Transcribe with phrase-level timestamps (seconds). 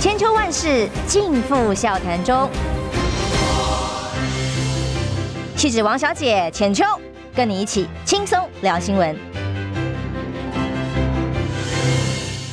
[0.00, 2.48] 千秋万世尽付笑谈中。
[5.56, 6.84] 气质王小姐浅秋，
[7.34, 9.16] 跟你一起轻松聊新闻。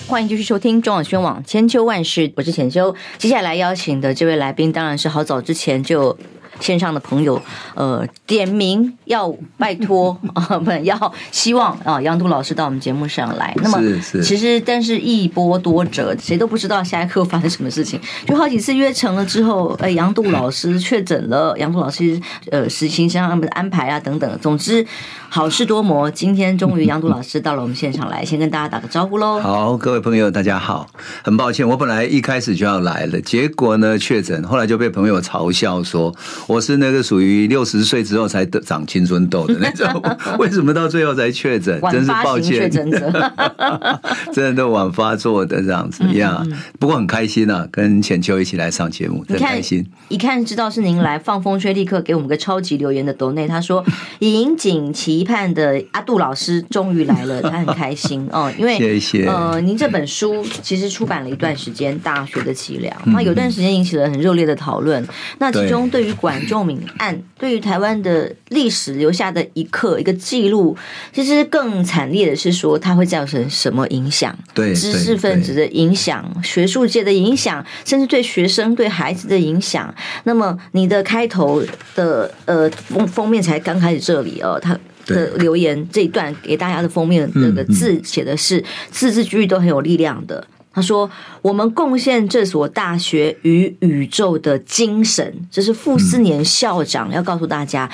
[0.08, 2.96] 欢迎继续收听中广宣网千秋万世，我是浅秋。
[3.20, 6.18] 接下来邀请的这位来宾，当然是好早之前就。
[6.60, 7.42] 线上的朋友，
[7.76, 13.54] 呃，点名要拜托 啊，不要希望啊，杨渡老师到我们节目上来。
[13.62, 13.80] 那么，
[14.24, 18.00] 其实但是一波多折，谁都不知道下一刻发生什么事情。
[18.28, 22.20] 就好几次约成了之后，哎，杨度老师确诊了，杨度老师
[22.52, 24.40] 呃实行上他们的安排啊等等。
[24.42, 24.86] 总之。
[25.28, 29.38] 好事多磨，今天终于杨度老师到了我们现场来，先跟大家打个招呼喽。
[29.42, 30.88] 好，各位朋友，大家好。
[31.26, 36.16] 很抱歉，我本来一开始就要来了，结果呢确诊，后来就被朋友嘲笑说
[36.48, 40.02] 我是那个属于六十岁之后才得长青春痘的那种。
[40.40, 41.82] 为什么到最后才确诊？
[41.92, 42.70] 真是抱歉，
[44.32, 46.40] 真的都晚发作的这样子呀。
[46.46, 49.86] 嗯嗯不过很开心啊，跟浅秋一起来上节目，很开心。
[50.08, 53.84] 一看知道是您来，放风吹，立刻给我们个超级留言的斗内，他说
[54.20, 55.26] 引颈期。
[55.26, 65.04] 盼的阿杜老师终于来了，他很开心哦，因为谢谢呃，您这本书其实出版了一段时间，《大学的凄凉》，那有段时间引起了很热烈的讨论。
[65.40, 70.76] 那其中对于管仲闵案，对于台湾的历史留下的一刻、一个记录，
[71.14, 74.36] 其实更惨烈的是说，它会造成什么影响？
[74.54, 79.94] 对知识分子的影响、学术界的影响，甚至对学生、对孩子的影响。
[80.24, 81.64] 那么你的开头
[81.96, 84.78] 的呃封封面才刚开始这里哦，他。
[85.08, 90.44] 的留言这一段给大家的封面的那个字写的是字字句句都很有力量的。
[90.76, 91.10] 他说
[91.42, 97.90] ：“我们贡献这所大学与宇宙的精神，这是傅斯年校长要告诉大家，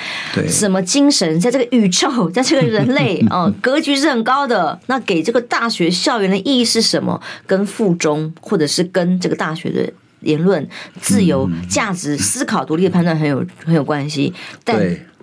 [0.48, 4.80] 什么精神在这个宇宙，在这个人类啊，格 局是很高的。
[4.86, 7.22] 那给这个大学校园的意义是什么？
[7.46, 9.88] 跟附中或者是跟这个大学的
[10.22, 10.68] 言论
[11.00, 14.34] 自由、价值、思考、独立的判断很有很有关系。
[14.64, 14.76] 但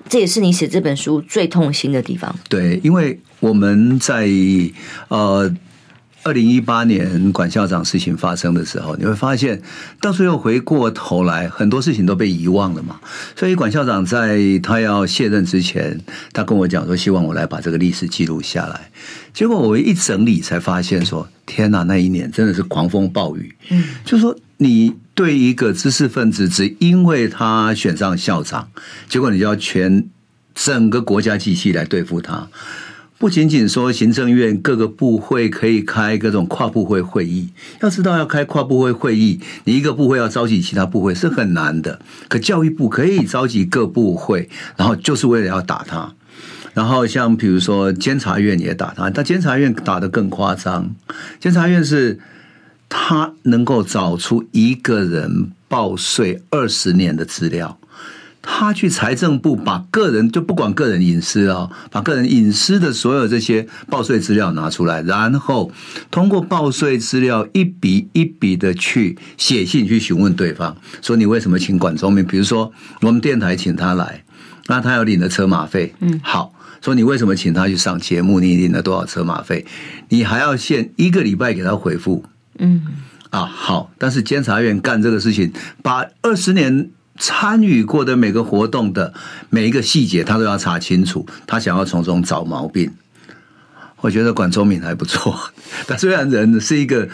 [0.08, 2.34] 这也是你写这本书最痛心的地方。
[2.48, 4.28] 对，因为我们在
[5.10, 5.54] 呃
[6.24, 9.62] 二零一八年管校长事情发生的时候，你会发现
[10.02, 13.00] 到最后回过头来，很多事情都被遗忘了嘛。
[13.36, 16.00] 所以管校长在他要卸任之前，
[16.34, 18.92] 他跟我讲说，希望我来把这个历史记录下来。
[19.34, 23.56] 结果我一整理才发现说，天哪，那一年真的是狂风暴雨。
[23.70, 24.96] 嗯，就是说你。
[25.16, 28.70] 对一个知识分子，只因为他选上校长，
[29.10, 30.08] 结果你就要全
[30.56, 32.48] 整个国家机器来对付他。
[33.20, 37.50] 不仅仅说行政院各个部会可以开各种跨部会会议，
[37.82, 42.00] 要知道要开跨部会会议，你一个部会要召集其他部会是很难的。
[42.30, 46.16] 可教育部可以召集各部会，然后就是为了要打他。
[46.74, 50.96] 然后像比如说监察院也打他，但监察院打得更夸张，
[51.40, 52.20] 监察院是。
[52.92, 57.80] 他能够找出一个人报税二十年的资料，
[58.42, 65.72] 他去财政部把个人就不管个人隐私啊，把个人隐私的所有这些报税资料拿出来，然后
[66.10, 72.26] 通过报税资料一笔一笔的去写信去询问对方，说你为什么请管中明？
[72.26, 74.24] 比如说我们电台请他来，
[74.68, 78.40] 那他要领的车马费，嗯，好，说你为什么请他去上节目？
[78.40, 79.66] 你领了多少车马费？
[80.08, 82.24] 你还要限一个礼拜给他回复。
[82.58, 82.82] 嗯
[83.30, 85.52] 啊好，但是监察院干这个事情，
[85.84, 89.14] 把二十年参与过的每个活动的
[89.52, 91.28] 每一个细节，他都要查清楚。
[91.46, 92.92] 他想要从中找毛病。
[94.02, 95.38] 我觉得管中闵还不错，
[95.86, 97.10] 他虽然人是一个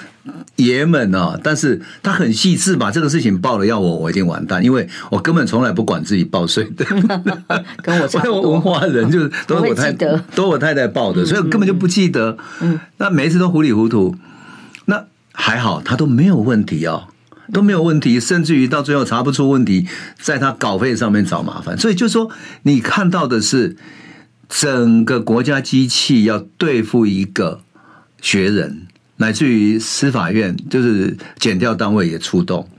[0.57, 6.85] 爷们啊，但是他很细致，把这个事情报了，要我我一定完蛋，因为我根本从来不管自己报税的。
[7.81, 10.05] 跟我差不多， 文化人就是都是我太太
[10.35, 12.37] 都是我太太报的，所以我根本就不记得。
[12.61, 14.15] 嗯，那每一次都糊里糊涂。
[14.85, 17.07] 那还好，他都没有问题哦，
[17.51, 19.87] 都没有问题，甚至于到最后查不出问题，
[20.19, 21.77] 在他稿费上面找麻烦。
[21.77, 22.29] 所以就说，
[22.63, 23.77] 你看到的是
[24.47, 27.61] 整个国家机器要对付一个
[28.21, 32.69] 学人，乃至于司法院，就是检调单位也出动。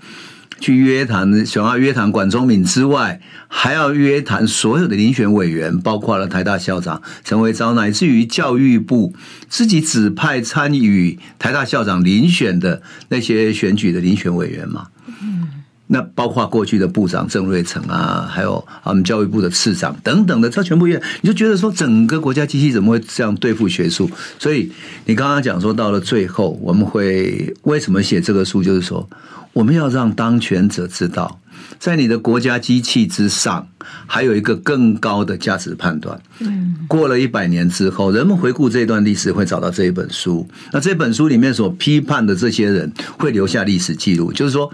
[0.59, 9.15] 去约谈，想要约谈管中闵之外，还要约谈所有的遴选委员，包括了台大校长陈维昭，乃至于教育部
[9.49, 14.89] 自己指派参与台大校长遴选的那些选举的遴选委员嘛。
[15.23, 15.49] 嗯，
[15.89, 24.11] 那包括过去的部长郑瑞成啊，还有我们教育部的次长等等的，他全部约，你就觉得说整个国家机器怎么会这样对付学术？
[24.39, 24.73] 所以
[25.05, 28.63] 你刚刚讲说到了最后，我们会为什么写这个书？
[28.63, 29.09] 就是说，
[29.57, 31.41] 我们要让当权者知道，
[31.79, 33.67] 在你的国家机器之上，
[34.07, 36.21] 还有一个更高的价值判断。
[36.41, 40.47] 嗯，过了一百年之后，人们回顾这段历史，会找到这一本书。
[40.73, 44.71] 那这本书里面所批判的这些人，会留下历史记录，就是说。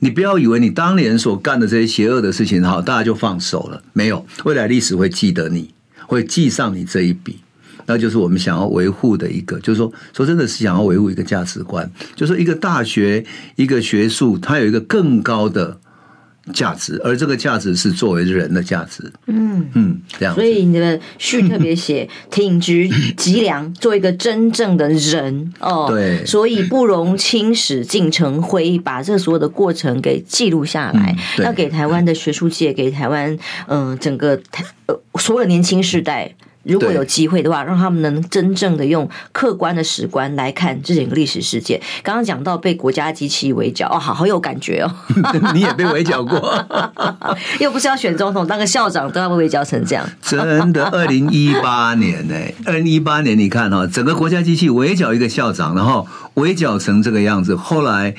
[0.00, 3.82] 你不要以为你当年所干的这些邪恶的事情，好，大家就放手了。
[3.94, 5.72] 没有，未来历史会记得你，
[6.06, 7.38] 会记上你这一笔。
[7.86, 13.24] 那就是我们想要维护的一个，就是说，说真的是想要维护一个价值观，就是说一个大学，
[13.56, 15.78] 一个学术，它有一个更高的。
[16.52, 19.10] 价值，而这个价值是作为人的价值。
[19.28, 20.34] 嗯嗯，这样。
[20.34, 22.86] 所以你的序特别写 挺直
[23.16, 25.86] 脊梁，做一个真正的人哦。
[25.88, 26.22] 对。
[26.26, 33.32] 所以不容青史尽成灰，把这所有的过程给记录下来，嗯、要给台湾的学术界，给台湾
[33.68, 36.34] 嗯、呃、整个台呃所有的年轻世代。
[36.64, 41.80] 如果有机会的话，让他们能真正的用客观的史观来看这整个历史事件。
[42.02, 44.90] 刚刚讲到被国家机器围剿，哦，好好有感觉哦。
[45.54, 46.66] 你也被围剿过，
[47.60, 50.04] 又不是要选总统，当个校长都要被围剿成这样。
[50.20, 52.34] 真的，二零一八年呢？
[52.64, 58.14] 二零一八年你看哈，整个国家机器围剿一个校长，然后围剿成这个样子，后来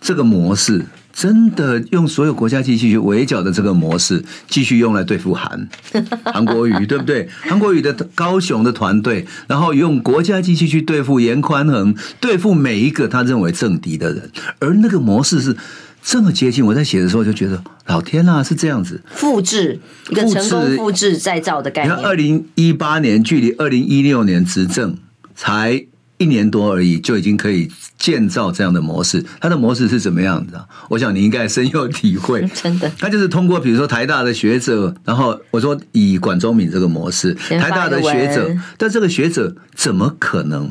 [0.00, 0.86] 这个模式。
[1.16, 5.66] 真的用所有国家机器去围剿的这个模式，继续用来对付韩
[6.26, 7.26] 韩国瑜，对不对？
[7.40, 15.56] 韩国瑜的高雄的团队，然后用国家机器去对付严宽恒，对付每一个他认为政敌的人，而那个模式是
[16.02, 16.66] 这么接近。
[16.66, 19.80] 我在写的时候就觉得，老天呐，是这样子，复制
[20.10, 21.96] 一个成功复制再造的概念。
[21.96, 24.98] 你看，二零一八年距离二零一六年执政
[25.34, 25.86] 才
[26.18, 27.70] 一年多而已，就已经可以。
[27.98, 30.68] 建造这样的模式，它的模式是怎么样的？
[30.90, 32.46] 我想你应该深有体会。
[32.54, 40.70] 真的，他就是通过比如说台大的学者，然后我说以管中敏这个模式，台大的学者，但这个学者怎么可能？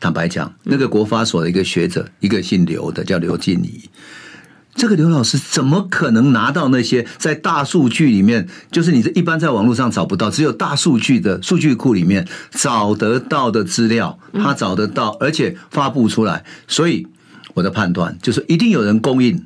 [0.00, 3.82] 坦白讲，那个国发所的一个学者，一个姓刘的叫刘静怡。
[4.74, 16.44] 这个刘老师怎么可能拿到那些在大数据里面，就是你这一般在网络上找不到，只有大数据的数据库里面找得到的资料，他找得到，而且发布出来。
[16.66, 17.06] 所以
[17.54, 19.44] 我的判断就是，一定有人供应。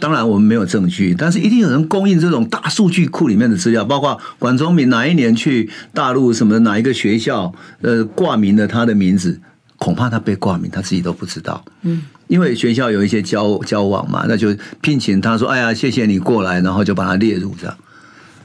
[0.00, 9.40] 当然我们没有证据，但是一定有人供应这种大数据库里面的资料，包括管中闵哪一年去大陆什么哪一个学校，呃，挂名了他的名字。
[9.82, 11.64] 恐怕他被挂名，他自己都不知道。
[11.82, 17.76] 嗯，因为学校有一些交交往嘛，那就聘请他说：“哎呀，谢谢你过来。”然后就把他列入这样。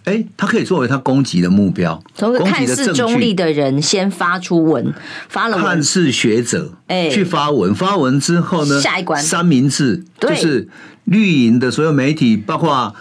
[0.05, 2.01] 哎，他可以作为他攻击的目标。
[2.15, 4.91] 从个看似中立的人先发出文，
[5.29, 10.67] 发了文看似学者，哎，去发文，发文之后呢，下一关三明治就是
[11.03, 12.95] 绿营的所有媒体，包括。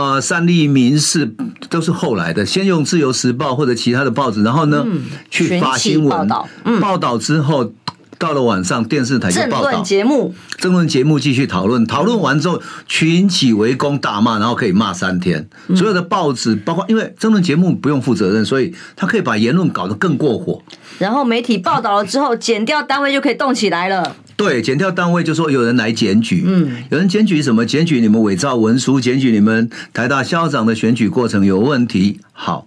[0.00, 1.30] 呃，三立民视
[1.68, 7.70] 都是后来的，先用《自由时报》或者其他的报纸，然后呢，嗯、去发新闻报道，嗯、报道之后，
[8.16, 15.46] 到了晚上电视台就报道，节目，争论节目继续讨论，讨论完之后群起围攻大骂，然后可以骂三天。
[15.76, 20.62] 所有的报纸，包括因为争论节目不用负责任，所以他可以把言论搞得更过火。
[20.98, 24.16] 然后媒体报道了之后，剪掉单位就可以动起来了。
[24.40, 27.66] 对，检调单位就说有人来检举，嗯，有人检举什么？
[27.66, 32.20] 检举你们伪造文书，检举你们台大校长的选举过程有问题。
[32.32, 32.66] 好，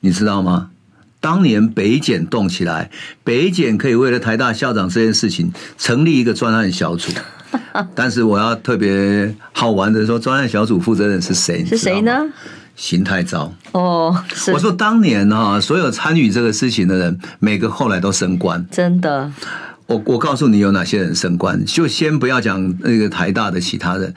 [0.00, 0.70] 你知道吗？
[1.20, 2.90] 当年北检动起来，
[3.22, 7.12] 北检可以为了台大校长这件事情成立一个专案小组。
[7.94, 11.64] 但是我要特别好玩的说，专案小组负责人是谁？
[11.64, 12.26] 是谁呢？
[12.74, 13.54] 邢太昭。
[13.72, 14.14] 哦，
[14.52, 19.32] 我说当年啊，所有参与这个事情的人，每个后来都升官，真的。
[19.86, 24.12] 我我告诉你有哪些人升官，就先不要讲那个台大的其他人，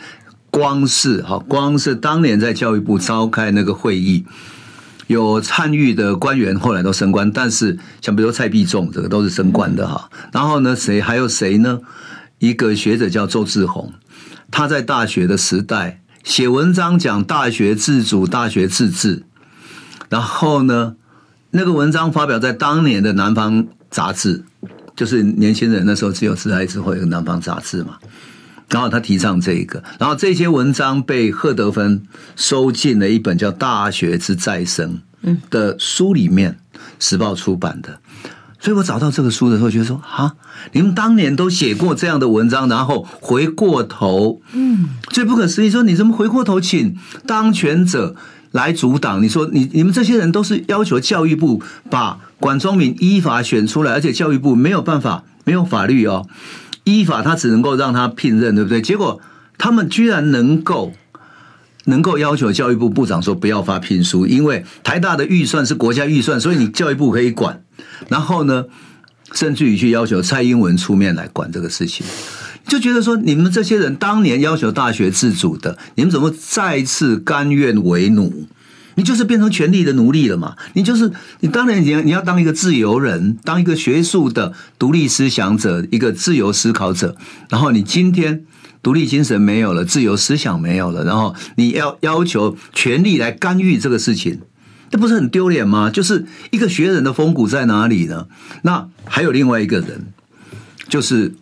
[0.49, 4.25] 光是哈，光是当年在教育部召开那个会议，
[5.05, 10.09] 有参与的官员后来都升官，但是像比如说蔡必仲这个都是升官的哈。
[10.31, 11.79] 然后呢，谁还有谁呢？
[12.39, 13.93] 一个学者叫周志宏，
[14.49, 19.21] 他在大学的时代写文章讲大学自主、大学自治，
[20.09, 20.95] 然后呢，
[21.51, 24.45] 那个文章发表在当年的南方杂志。
[25.00, 27.98] 就是年轻人那时候只有自爱之后有南方杂志嘛，
[28.68, 32.03] 然后他提倡这一个，然后这些文章被赫德芬
[32.36, 35.00] 收进了一本叫《大学之再生》
[35.50, 36.60] 的书里面，
[37.00, 38.01] 时报出版的。
[38.60, 40.36] 所以我找到这个书的时候，觉得说啊，
[40.74, 48.18] 你们当年都写过这样的文章，然后回过头，嗯，最不可思议，说你怎么回过头请当权者
[48.51, 49.24] 来阻挡？
[49.24, 52.20] 你说你你们这些人都是要求教育部把。
[52.39, 56.27] 管中闵依法选出来，而且教育部没有办法，没有法律哦，
[56.84, 58.81] 依法他只能够让他聘任，对不对？
[58.81, 59.19] 结果
[59.58, 60.93] 他们居然能够
[61.86, 67.62] 能够要求教育部部长说不要发聘书，因为台大的预算是国家预算，所以你教育部可以管。
[68.08, 68.65] 然后呢，
[69.34, 72.05] 甚至于去要求蔡英文出面来管这个事情，
[72.67, 78.48] 就觉得说你们这些人当年要求大学自主的，你们怎么再次甘愿为奴？
[79.00, 80.58] 你就是变成权力的奴隶了嘛？
[80.74, 87.15] 你就是你当然你要你要当一个自由人，当一个学术的独立思想者，一个自由思考者。
[87.50, 88.44] 然后你今天
[88.84, 94.41] 独立精神没有了，自由思想没有了，然后你要要求权力来干预这个事情，
[94.89, 95.89] 这不是很丢脸吗？
[95.89, 98.27] 就是一个学人的风骨在哪里呢？
[98.63, 100.08] 那还有另外一个人，
[100.89, 101.36] 就是。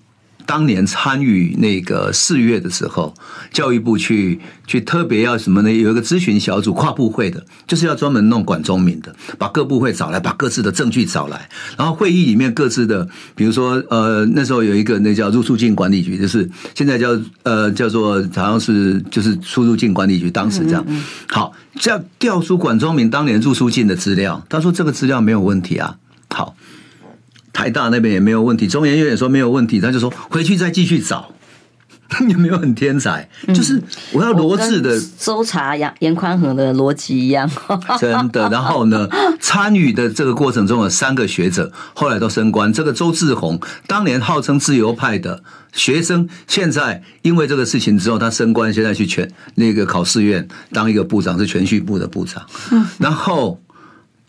[0.47, 3.13] 当年参与那个四月的时候，
[3.51, 5.69] 教育部去去特别要什么呢？
[5.69, 17.09] 有一个咨询小组，跨部会的，就是要专门弄管中民的，把各部会找来，把各自的证据找来，然后会议里面各自的，比如说呃，那时候有一个那叫入出境管理局，就是现在叫
[17.43, 20.85] 呃叫做好像是就是出入境管理局，当时这样，
[21.27, 25.97] 好，这样调出管中民当年入出境的资料，他说这个资料没有问题啊，
[26.29, 26.55] 好。
[27.57, 31.33] 台大那边也没有问题，中研院也说没有问题，他就说回去再继续找，
[32.29, 33.27] 有没有很天才？
[33.47, 37.49] 嗯、就是我要罗致的搜查严严宽和的逻辑一样，
[37.99, 38.47] 真的。
[38.49, 39.09] 然后呢，
[39.39, 45.41] 参与的这个过程中有三个学者后来都升官，这个周志宏当年号称自由派的
[45.73, 52.45] 学生，现在因为这个事情之后他升官，现在去全那个考试院当一个部长，是全序部的部长。
[52.99, 53.59] 然后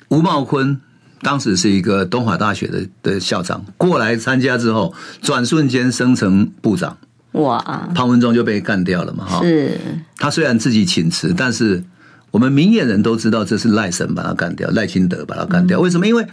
[0.08, 0.80] 吴茂坤。
[1.22, 6.96] 当时是一个东华大学的的校长过来参加之后，转瞬间升成部长。
[7.32, 7.58] 哇！
[7.94, 9.24] 潘文忠就被干掉了嘛？
[9.24, 9.78] 哈，是。
[10.16, 11.84] 他虽然自己请辞，但是
[12.30, 15.78] 我们明眼人都知道这是赖神把他干掉，赖清德把他干掉。
[15.78, 16.06] 为什么？
[16.06, 16.26] 因为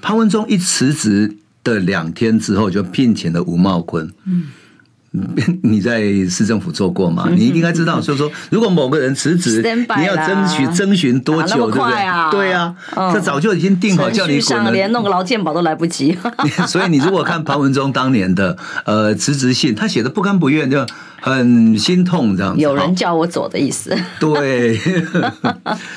[0.00, 4.12] 潘文忠一辞职的两天之后，就聘请了吴茂坤。
[4.24, 4.48] 嗯。
[5.62, 7.28] 你在市政府做过吗？
[7.30, 9.62] 你应该知道，所 以说，如果某个人辞职，
[9.98, 12.30] 你要争取征询多久，对不对？
[12.30, 12.74] 对啊，
[13.12, 16.16] 这早就已经定好叫你滚了，连弄个劳健保都来不及。
[16.66, 20.86] 所以你如果看潘文忠当年的呃辞职信，他写的不甘不愿，就
[21.20, 22.60] 很心痛这样子。
[22.62, 23.94] 有人叫我走的意思。
[24.18, 24.80] 对。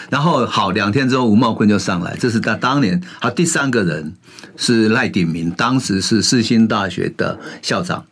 [0.10, 3.02] 然后好，两天之后吴茂坤就上来，这是他当年。
[3.22, 4.14] 好，第三个人
[4.58, 8.04] 是赖鼎铭，当时是世新大学的校长。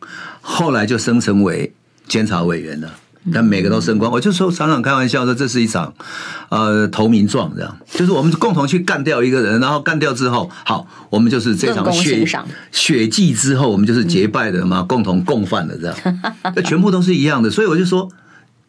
[0.46, 1.72] 后来就升成为
[2.06, 2.94] 监察委员了，
[3.32, 4.10] 但每个都升官。
[4.12, 5.94] 我就说常常开玩笑说，这是一场
[6.50, 12.28] 呃投名状，这样就是我们共同去干掉一个人，然后干掉之后，好，我们就是这场血
[12.70, 16.20] 血祭之后，我们就是结拜的嘛，共同共犯的这样，
[16.54, 17.50] 这全部都是一样的。
[17.50, 18.10] 所以我就说，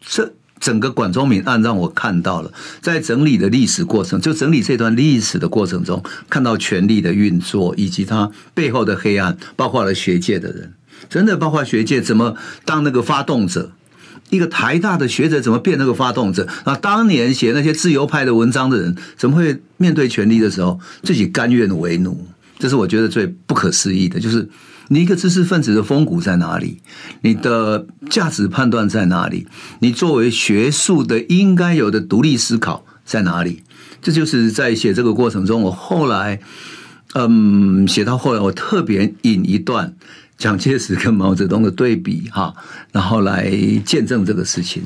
[0.00, 10.72] 这整个管中闵案让我看到了，在整理的历史过程，就整理这段历史的过程中，看到权力的运作以及它背后的黑暗，包括了学界的人。
[11.08, 13.72] 真的，包括学界怎么当那个发动者？
[14.30, 16.48] 一个台大的学者怎么变那个发动者？
[16.64, 22.26] 啊，当年写那些自由派的文章的人，怎么会面对权力的时候自己甘愿为奴？
[22.58, 24.18] 这是我觉得最不可思议的。
[24.18, 24.48] 就是
[24.88, 26.80] 你一个知识分子的风骨在哪里？
[27.20, 29.46] 你的价值判断在哪里？
[29.78, 33.62] 你作为学术的应该有的独立思考在哪里？
[34.02, 36.40] 这就是在写这个过程中，我后来，
[37.14, 39.94] 嗯，写到后来，我特别引一段。
[40.36, 42.54] 蒋介石跟毛泽东的对比，哈，
[42.92, 43.50] 然后来
[43.84, 44.82] 见证这个事情。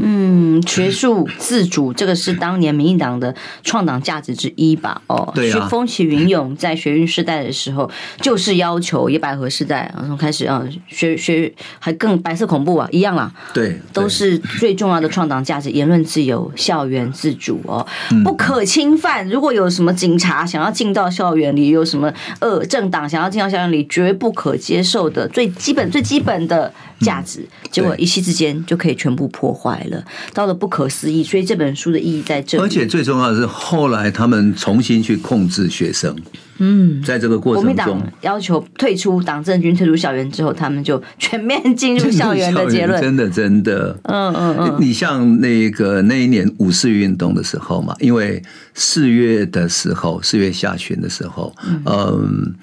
[0.00, 5.00] 嗯，学术自主这个是当年民进党的创党价值之一吧？
[5.06, 5.68] 哦，对啊。
[5.68, 13.32] 风起云涌在学运时代的时候，就是要求野百合时代，然后开始啊，学学还更白色恐怖啊，一样啦。
[13.52, 17.86] 对，都是最重要的创党价值，言论自由、校园自主哦，
[18.24, 19.28] 不可侵犯。
[19.28, 26.72] 如果有什么警察想要进到校园里，有什么呃政党想要进到校园里，绝不可接受的最基本、最基本的。
[27.00, 31.22] 价值，结果一夕之间就可以全部破坏了，到了不可思议。
[31.22, 32.64] 所以这本书的意义在这里。
[32.64, 36.16] 而且最重要的是，后来他们重新去控制学生。
[36.58, 43.00] 嗯，在这个过程中，国民党要求退出党政军，退出校园之后，他们就全面进入校园的结论。
[43.02, 43.98] 真的，真的。
[44.04, 44.76] 嗯嗯嗯。
[44.78, 48.40] 你像那个那一年五四运动的时候嘛，因为
[48.72, 51.82] 四月的时候，四月下旬的时候，嗯。
[51.86, 52.54] 嗯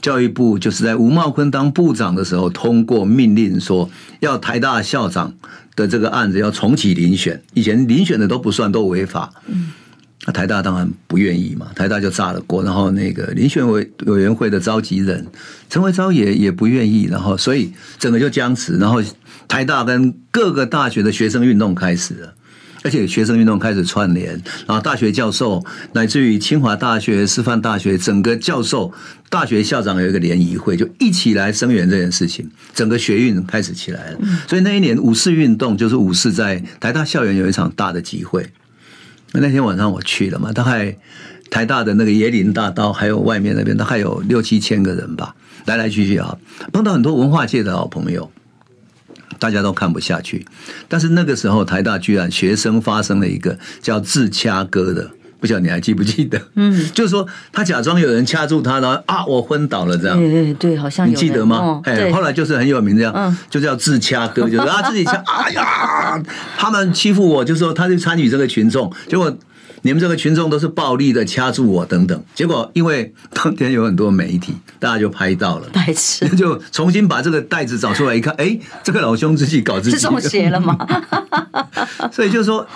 [0.00, 3.90] 教育部就是在吴茂坤当部长的时候，通过命令说，
[4.20, 5.34] 要台大校长
[5.76, 9.30] 的这个案子要重启遴选，以前遴选的都不算，都违法。
[9.46, 9.72] 嗯，
[10.26, 12.62] 那台大当然不愿意嘛，台大就炸了锅。
[12.62, 15.26] 然后那个遴选委委员会的召集人
[15.68, 18.78] 陈维昭也也不愿意，然后所以整个就僵持。
[18.78, 19.02] 然后
[19.46, 22.34] 台大跟各个大学的学生运动开始了。
[22.82, 24.32] 而且学生运动开始串联，
[24.66, 28.90] 然后大学教授乃至于清华大学、师范大学整个教授、
[29.28, 34.18] 大学校长有一个联谊会，就一起来声援这件事情，整个学运开始起来了。
[34.48, 38.50] 所以那一年五四运动就是五四在台大校园有一场大的集会，
[39.32, 40.96] 那天晚上我去了嘛，大概
[41.50, 45.34] 台大的那个椰林大道还有外面那边大概有六七千个人吧，
[45.66, 46.38] 来来去去啊，
[46.72, 48.32] 碰到很多文化界的好朋友。
[49.40, 50.46] 大家都看不下去，
[50.86, 56.40] 但是那个时候台大居然学生发生了一个叫自掐歌的，不晓得你还记不记得？
[56.54, 60.16] 嗯，就是说他假装有人掐住他，然后啊，我昏倒了这样。
[60.16, 61.80] 对对对，好像你记得吗？
[61.84, 66.22] 哎、哦，后来就是很有名这样，嗯，就叫自掐歌，就是啊自己掐， 哎呀，
[66.56, 69.34] 他们欺负我，就是说他就参与这个群众，结果。
[69.82, 80.76] 你们这个群众都是暴力的掐住我等等，结果因为当天有很多媒体，大家就拍到了，白痴，就重新把这个袋子找出来一看，哎，这个老兄自己搞自己，是中邪了吗？
[82.12, 82.66] 所以就是说，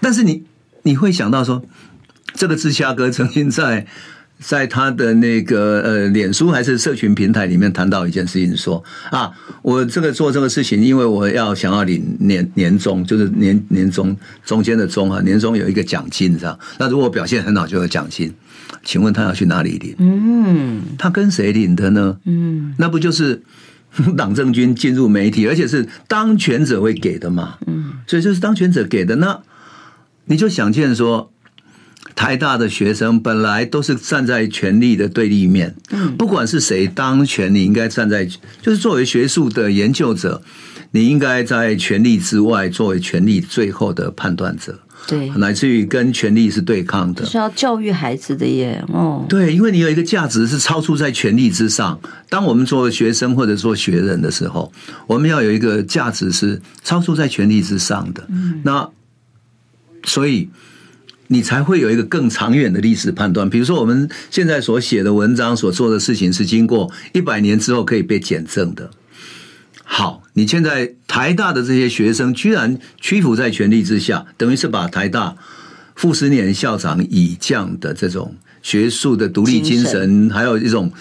[0.00, 0.44] 但是你
[0.82, 1.62] 你会想到说，
[2.34, 3.86] 这个芝加哥曾经在。
[4.40, 9.30] 在他的那个呃，脸书还是社群平台里面谈到一件事情，说啊，
[9.62, 16.56] 我这个做这个事情，因为我要想要领年年终，就是年年终中间的终啊，年终有一个奖金，这样。
[16.78, 18.32] 那如果表现很好，就有奖金。
[18.84, 19.96] 请问他要去哪里领？
[19.98, 22.18] 嗯，他跟谁领的呢？
[22.24, 23.42] 嗯，那不就是
[24.16, 27.58] 党政军进入媒体，而且是当权者会给的嘛？
[27.66, 29.40] 嗯，所以就是当权者给的，那
[30.26, 31.32] 你就想见说。
[32.14, 35.74] 台大的学生本来都是站在权力的对立面，
[36.16, 38.24] 不管是谁当权，你应该站在，
[38.60, 40.42] 就是作为学术的研究者，
[40.90, 52.00] 你应该在权力之外，作为权力最后的判断者，对，乃至于跟权力是对抗的，是要教育孩子的耶，哦，对，因为你有一个价值是超出在权力之上。
[52.28, 54.72] 当我们做学生或者做学人的时候，
[55.06, 58.90] 我们要有一个价值是超出在权力之上的，嗯，那
[60.04, 60.50] 所以。
[61.28, 63.48] 你才会有一个更长远的历史判断。
[63.48, 68.90] 比如说，我们现在所写的文章、所做的事情，是经过一百年之后可以被检证的。
[69.84, 75.36] 好，你现在台大的这些学生居然屈服在权力之下，等于是把台大
[75.94, 80.92] 傅斯年校长以降的这种学术的独立精神，还有一种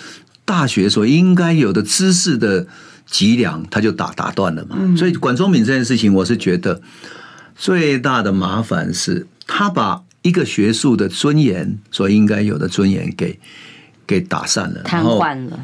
[0.43, 2.67] 大学所应该有的知识的
[3.05, 4.77] 脊梁，他就打打断了嘛。
[4.97, 6.81] 所以管中敏这件事情，我是觉得
[7.55, 10.03] 最大的麻烦是他把。
[10.27, 13.39] 一个学术的尊严，所应该有的尊严给
[14.05, 15.57] 给打散了，瘫痪了。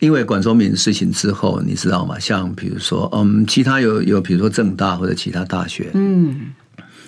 [0.00, 2.18] 因为管中闵事情之后，你知道吗？
[2.18, 6.52] 像比如说，嗯，其他有有，比如说政大或者其他大学，嗯，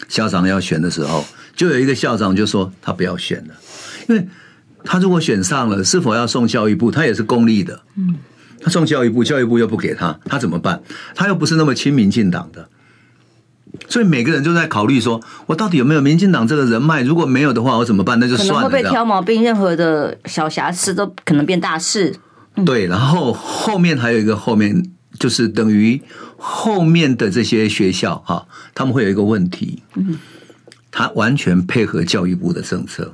[0.08, 1.24] 校长要选的时候，
[1.56, 3.54] 就有一个校长就说他不要选了，
[4.08, 4.28] 因为
[4.84, 6.90] 他如果选上了，是否要送教育部？
[6.90, 8.14] 他也是公立的，嗯，
[8.60, 10.82] 他送教育部，教育部又不给他，他怎么办？
[11.14, 12.68] 他又不是那么亲民进党的。
[13.88, 17.02] 所以每个人就在考虑说，我到底有没有民进党这个人脉？
[17.02, 18.18] 如果没有的话，我怎么办？
[18.18, 18.54] 那就算了。
[18.54, 22.14] 可能会被挑毛病，任何的小瑕疵都可能变大事。
[22.56, 26.00] 嗯、对，然后后面还有一个后面，就是等于
[26.36, 30.18] 后面的这些学校哈，他们会有一个问题，嗯，
[30.90, 33.12] 他完全配合教育部的政策。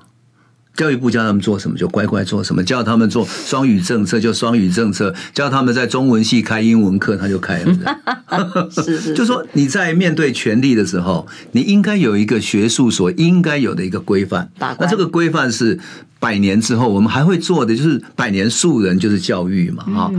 [0.76, 8.70] 教育部叫他们做什么就乖乖做什么，叫他们做双语政策就双语政策，叫他们在中文系开英文课他就开了。
[8.70, 14.50] 是是，是，就说你在面对权力的时候，你应该有一个学术所应该有的一个规范。
[14.58, 15.78] 那这个规范是
[16.18, 20.10] 百年之后我们还会做的，就是百年树人就是教育嘛啊。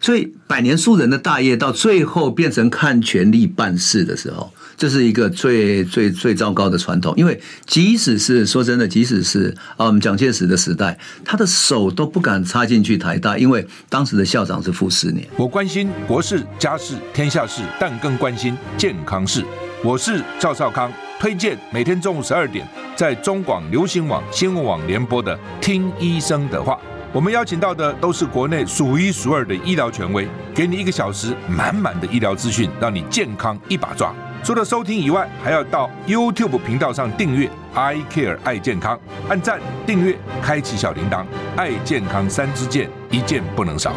[0.00, 4.52] 所以百年树人的大业到最后变成看权力办事的时候。
[4.76, 15.26] 这是一个最最最糟糕的传统，因为即使是说真的，即使是啊，我们蒋介石的时代，他的手都不敢插进去台大，因为当时的校长是傅斯年。
[15.36, 19.44] 我关心国事、家事、天下事，但更关心健康事。
[19.82, 26.72] 我是赵少康，推荐每天中午十二点在中广流行网新闻网联播的《听医生的话》。
[27.12, 34.12] 我们邀请到的都是国内数一数二的医疗权威，给你一个小时满满的医疗资讯，让你健康一把抓。
[34.44, 41.24] 除了收听以外，还要到 YouTube 频道上订阅 “I Care 爱健康”，按赞、订阅、开启小铃铛，
[41.56, 43.94] 爱健康三支箭，一件不能少。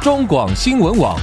[0.00, 1.18] 中广新闻网，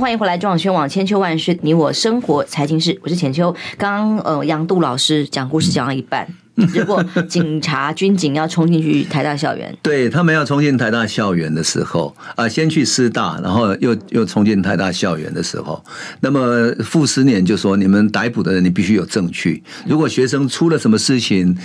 [0.00, 3.54] 欢迎回来，中广新闻网千秋万世，你我生活财经事，我是浅秋。
[3.76, 6.26] 刚刚呃，杨度老师讲故事讲到一半。
[6.72, 15.84] 如果警察、军警要冲进去台大校园， 对他们要冲进台大校园的时候啊，先去师大，然后又又冲进台大校园的时候，
[16.20, 19.62] 那么傅斯年就说：“你们逮捕的人，你必须有证据。
[19.86, 21.56] 如果学生出了什么事情，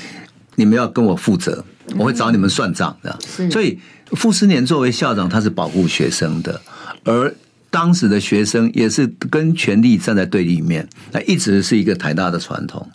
[0.56, 1.64] 你们要跟我负责，
[1.98, 3.18] 我会找你们算账的。”
[3.50, 3.80] 所以
[4.12, 6.60] 傅斯年作为校长，他是保护学生的，
[7.06, 7.34] 而
[7.70, 12.86] 当时的学生也是跟权力站在对立面，那一直是一个台大的传统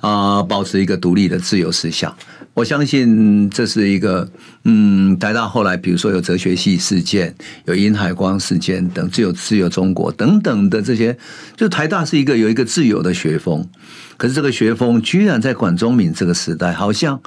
[0.00, 2.14] 啊，保持一个独立的自由思想。
[2.54, 4.28] 我相信这是一个，
[4.64, 7.34] 嗯，台大后来比如说有哲学系事件，
[7.66, 11.16] 有殷海光事件等，自由自由中国等等的这些，
[11.56, 13.68] 就台大是一个有一个自由的学风，
[14.16, 17.20] 可是这个学风居然在管中敏这个时代好像。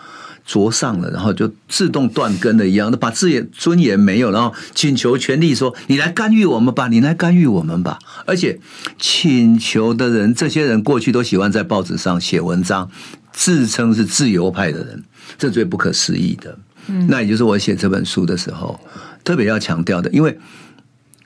[0.45, 8.59] 着上了，然后就自动断根了一样，把自己尊严没有，然后请求权力说：“你来干预我们吧，你来干预我们吧。”而且
[8.99, 12.89] 请求的人，这些人过去都喜欢在报纸上写文章，
[13.31, 15.03] 自称是自由派的人，
[15.37, 16.57] 这最不可思议的。
[16.87, 18.79] 嗯，那也就是我写这本书的时候
[19.23, 20.37] 特别要强调的，因为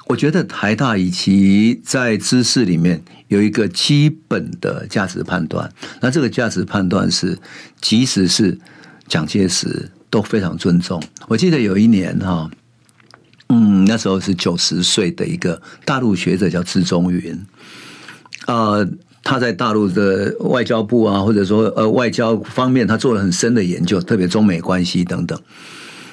[0.07, 7.39] 我觉得台大以及在知识里面有一个基本的价值判断，那这个价值判断是，
[7.81, 8.59] 即使是。
[9.07, 11.01] 蒋介石都非常尊重。
[11.27, 12.49] 我记得有一年哈，
[13.49, 17.39] 嗯，那时候是九十岁的一个大陆学者叫资中云，
[18.47, 18.87] 呃，
[19.23, 25.39] 他在大陆的外交部啊，或者说呃外交方面，他做了很深的研究，特别中美关系等等。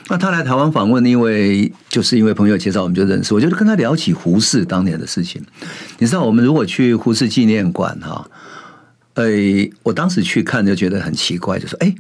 [0.09, 3.33] 那他来台湾访问，因为就是因为朋友介绍，我们就认识。
[3.33, 5.43] 我就跟他聊起胡适当年的事情。
[5.99, 8.29] 你知道，我们如果去胡适纪念馆哈，
[9.15, 9.25] 呃，
[9.85, 11.95] 我当时去看就觉得很奇怪，就说哎。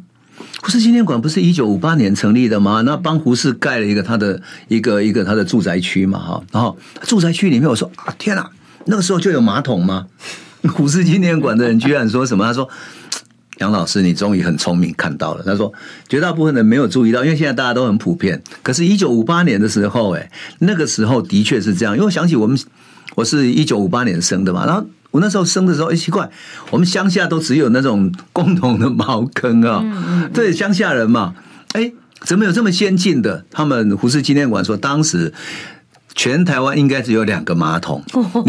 [0.63, 2.83] 胡适纪念馆不是一九五八年成立的吗？
[2.83, 6.43] 那帮胡适盖了一个他的一个一个他的住宅区嘛，哈。
[6.53, 8.49] 然后住宅区里面，我说啊，天哪，
[8.85, 10.07] 那个时候就有马桶吗？
[10.73, 12.45] 胡适纪念馆的人居然说什么？
[12.45, 12.69] 他说
[13.59, 15.73] ：“杨老师，你终于很聪明，看到了。”他说
[16.09, 18.41] ：“绝大部分人没有注意到，因为现在大家都很普遍。
[18.63, 21.97] 可是，一九五八年的时候，哎，那个时候的确是这样。
[21.97, 22.57] 因为我想起我们，
[23.17, 26.29] 我是一九五八年生的嘛，然后。”我那时候生的时候，哎，奇怪，
[26.71, 31.35] 我们乡下都只有那种共同的茅坑啊，对，乡下人嘛，
[31.73, 33.45] 哎，怎么有这么先进的？
[33.51, 35.33] 他们胡适纪念馆说，当时
[36.15, 38.45] 全台湾应该只有两个马桶，哦、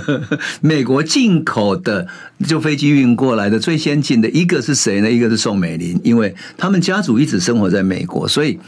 [0.60, 2.08] 美国进口的
[2.46, 5.10] 就飞机运过来的最先进的一个是谁呢？
[5.10, 8.58] 一个是宋美龄，因为他们家族一直生活在美国，所以。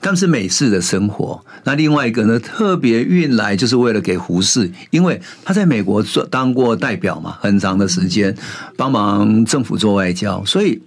[0.00, 8.34] 他们是美式的生活，那另外一个呢，特别运来就是为了给胡适，因为他在美国做当过代表嘛，很长的时间
[8.76, 10.80] 帮忙政府做外交，所以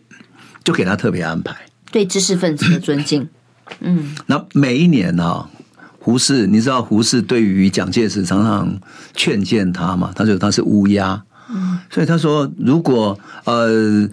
[0.63, 1.55] 就给他特别安排。
[1.91, 3.29] 对知识分子的尊敬，
[3.81, 4.15] 嗯。
[4.25, 5.49] 那每一年呢、啊，
[5.99, 8.75] 胡适，你知道胡适对于蒋介石常常
[9.13, 14.09] 劝谏他嘛，他说他是乌鸦，嗯，所以他说如果呃。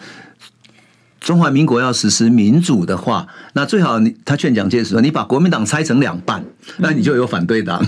[1.20, 6.42] 中华民国要实施民主的话，那最好你他劝蒋介石说：“你把国民党拆成两半，
[6.78, 7.84] 那你就有反对党。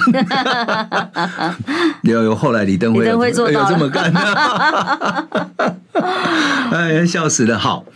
[1.15, 1.55] 嗯”
[2.05, 4.13] 有有后来李登辉有，有这么干，
[6.71, 7.59] 哎呀，笑死了！
[7.59, 7.87] 好，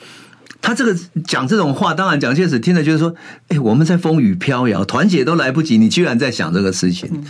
[0.62, 0.96] 他这个
[1.27, 3.14] 讲这种话，当然蒋介石听了就是说
[3.49, 7.11] ：“哎，我们在风雨飘摇，团结都来不及，你居然在想这个事情。
[7.12, 7.22] 嗯”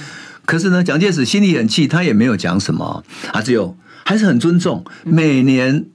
[0.46, 5.86] 可是呢，蒋介石心里很气，他也没有讲什么，他只有还是很尊重，每年。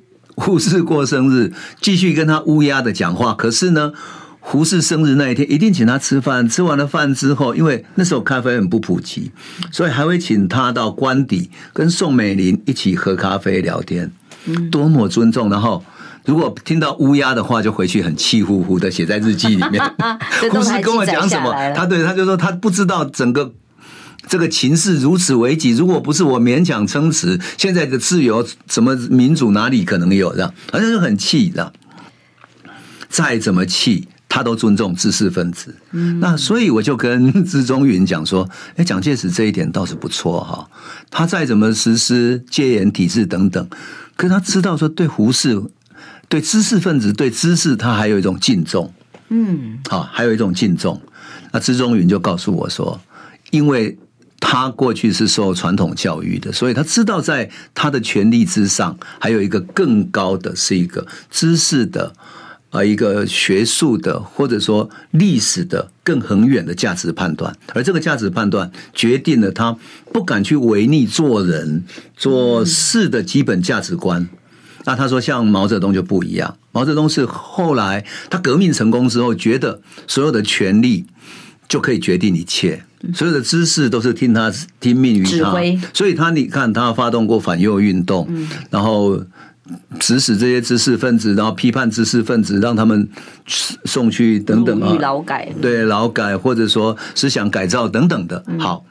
[0.42, 3.36] 胡适过生日，继续跟他乌鸦的讲话。
[3.36, 3.94] 可是呢，
[4.40, 6.50] 胡适生日那一天一定请他吃饭。
[6.50, 9.32] 吃完了饭之后，因为那时候咖啡很不普及，
[9.72, 14.12] 所以还会请他到官邸跟宋美龄一起喝咖啡聊天。
[14.72, 15.48] 多么尊重！
[15.52, 15.86] 然后
[16.26, 19.80] 如果听到乌鸦的话，就回去很气呼呼的写在日记里面。
[20.50, 21.54] 胡适跟我讲什么？
[21.76, 23.54] 他对他就说他不知道整个。
[24.28, 30.32] 这个情势如此危急，如果不是我勉强撑持，现在的自由、什么民主哪里可能有？
[30.34, 31.74] 这样，好像是很气的。
[33.10, 35.76] 再怎么气，他都尊重知识分子。
[35.92, 40.70] 嗯，那所以我就跟资中云讲说：“哎，蒋介石这一点倒是不错哈。
[41.10, 43.68] 他再怎么实施戒严体制等等，
[44.16, 45.62] 可是他知道说，对胡适、
[46.30, 48.94] 对知识分子、对知识，他还有一种敬重。
[49.28, 51.02] 嗯，好，还有一种敬重。
[51.52, 53.02] 那资中云就告诉我说，
[53.50, 53.98] 因为。
[54.52, 62.12] 他过去是受传统教育的，所以他知道在他的权力之上，还有一个更高的是一个知识的，
[62.72, 67.56] 呃，一个学术的，或者说历史的更很远的价值判断。
[67.74, 69.78] 而这个价值判断决定了他
[70.12, 71.86] 不敢去违逆做人
[72.18, 74.28] 做事的基本价值观。
[74.84, 81.06] 那他说，像毛泽东就不一样，毛泽东是后来他革命成功之后，觉得所有的权力
[81.72, 82.84] 就可以决定一切。
[83.16, 85.56] 所有的知识都是听他听命于他，
[85.94, 88.28] 所以他你看他发动过反右运动，
[88.70, 89.24] 然后
[89.98, 93.08] 指使这些知识分子，然后批判知识分子，让他们
[93.86, 95.50] 送去等等啊，劳改。
[95.62, 98.44] 对劳改或者说思想改造等等的。
[98.60, 98.86] 好，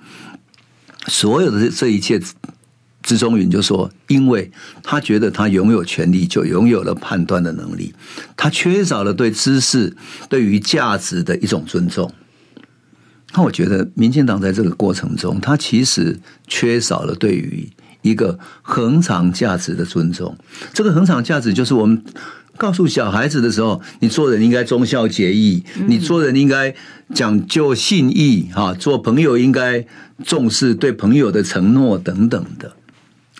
[1.06, 2.18] 所有的这一切，
[3.02, 4.50] 资中云就说，因为
[4.82, 7.94] 他觉得他拥有权利，就拥有了判断的能力，
[8.36, 9.94] 他缺少了对知识
[10.30, 12.10] 对于价值的一种尊重。
[13.34, 17.70] 那我觉得民进党在这个过程中，他其实缺少了对于
[18.02, 20.36] 一个恒常价值的尊重。
[20.72, 22.02] 这个恒常价值就是我们
[22.56, 26.74] 告诉小孩子的时候，你做人应该忠孝节义，你做人应该
[27.14, 29.86] 讲究信义，哈，做朋友应该
[30.24, 32.72] 重视对朋友的承诺等等的，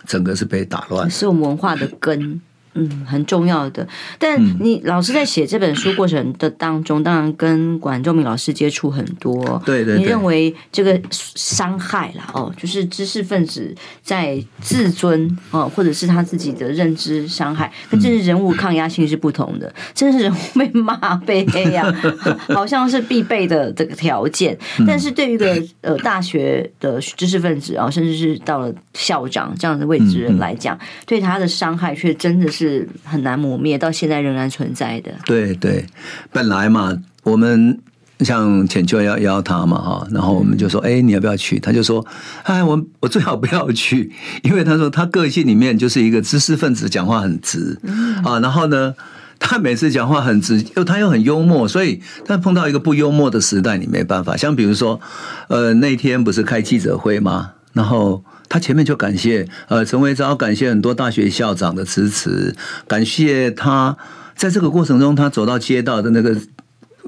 [0.06, 2.40] 整个是被打乱，是我们文化的根。
[2.74, 3.86] 嗯，很重要的。
[4.16, 9.60] 但你老师在写这本书过程的当中，当然跟管仲明老师接触很多。
[9.66, 19.74] 对对，对，你认为这个伤害啦，哦，就是知识分子在自尊哦，或者是他自己的认知伤害，跟政治人物抗压性是不同的。
[19.92, 21.92] 政治人物被骂被黑呀，
[22.54, 24.56] 好像是必备的这个条件。
[24.86, 32.59] 但是对于一个呃大学的知识分子啊，甚至是到了校长这样的位置人来讲，对他的伤害却真的是。
[32.66, 35.10] 是很难磨灭，到现在仍然存在的。
[35.24, 35.86] 对对，
[36.30, 37.78] 本来嘛，我们
[38.20, 41.58] 像浅秋要邀他嘛哈，然后我们就说，哎，你要不要去？
[41.58, 42.04] 他就说，
[42.42, 47.80] 哎，我我最好不要去，因为他说他个性里面就是一个知识分子，讲话很直
[48.22, 48.38] 啊。
[48.40, 48.94] 然后呢，
[49.38, 54.36] 他每次讲话很直，又他又很幽默，所以他碰到一个不幽默的时代，你没办法。
[54.36, 55.00] 像比如说，
[55.48, 57.52] 呃，那天不是开记者会吗？
[57.72, 58.22] 然后。
[58.50, 62.54] 他前面就感谢呃陈维昭，感谢很多大学校长的支持，
[62.86, 63.96] 感谢他
[64.36, 66.36] 在这个过程中，他走到街道的那个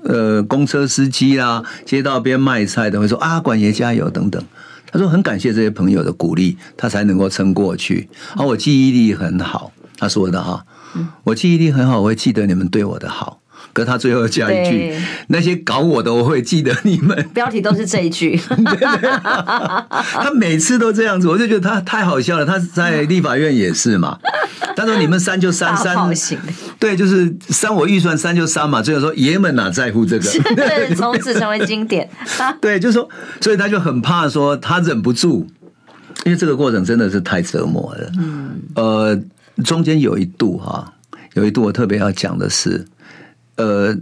[0.04, 4.42] 呃公车司机啦，街道边卖菜的会说啊管爷加油等等，
[4.90, 8.08] 他说很感谢这些朋友的鼓励，他才能够撑过去。
[8.36, 10.64] 而我记忆力很好，他说的哈，
[11.24, 13.41] 我记忆力很好，我会记得你们对我的好。
[13.72, 14.94] 可他最后加一句
[15.28, 17.16] ：“那些搞我的，我会记得你们。
[17.32, 18.38] ”标题都是这一句。
[19.88, 22.44] 他每次都这样子，我就觉得他太好笑了。
[22.44, 24.18] 他在立法院也是嘛，
[24.76, 25.96] 他说：“你们删就删删，
[26.78, 32.08] 对，就是删我预算删就删嘛。”最后说：“爷们哪在乎这个？”对，从此成为经典。
[32.60, 33.08] 对，就是说，
[33.40, 35.46] 所以他就很怕说他忍不住，
[36.24, 38.10] 因为这个过程真的是太折磨了。
[38.18, 39.18] 嗯，呃，
[39.64, 40.92] 中间有一度哈，
[41.34, 42.84] 有一度我特别要讲的是。
[43.56, 43.96] 呃，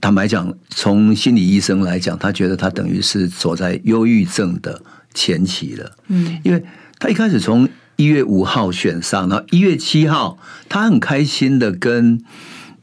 [0.00, 4.80] 坦白讲，从心理医生来讲，他觉得他等于是走在忧郁症的
[5.12, 5.92] 前期了。
[6.06, 6.64] 嗯，因为
[6.98, 10.38] 他一开始从一月五号选上，然后一月七号，
[10.68, 12.22] 他很开心的跟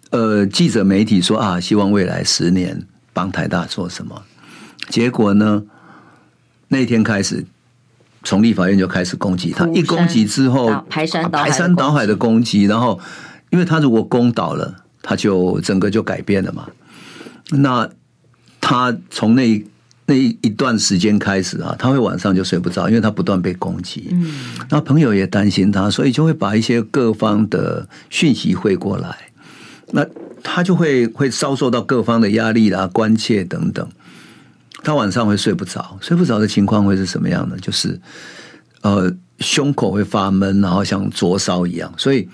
[0.09, 4.23] 呃记者媒体说啊，希望未来十年帮台大做什么。
[4.89, 5.63] 结果呢，
[6.67, 7.45] 那天开始，
[8.23, 12.99] 从立法院就开始攻击他，一攻击之后，排山排山倒海的攻击，然后
[13.51, 14.83] 因为他如果攻倒了。
[15.01, 16.67] 他就整个就改变了嘛。
[17.51, 17.89] 那
[18.61, 19.65] 他从那
[20.05, 24.09] 那一段时间开始啊，他会晚上就睡不着，因为他不断被攻击。
[24.11, 24.31] 嗯，
[24.69, 29.29] 那朋友也担心他，所以就会把一些各方的讯息汇过来。
[29.91, 30.05] 那
[30.43, 33.87] 他就会会遭受到各方的压力啦、关切等等。
[34.83, 37.57] 他晚上会睡不着，睡不着的情况会是什么样呢？
[37.59, 37.99] 就是
[38.81, 42.29] 呃，胸口会发闷，然后像灼烧一样，所以。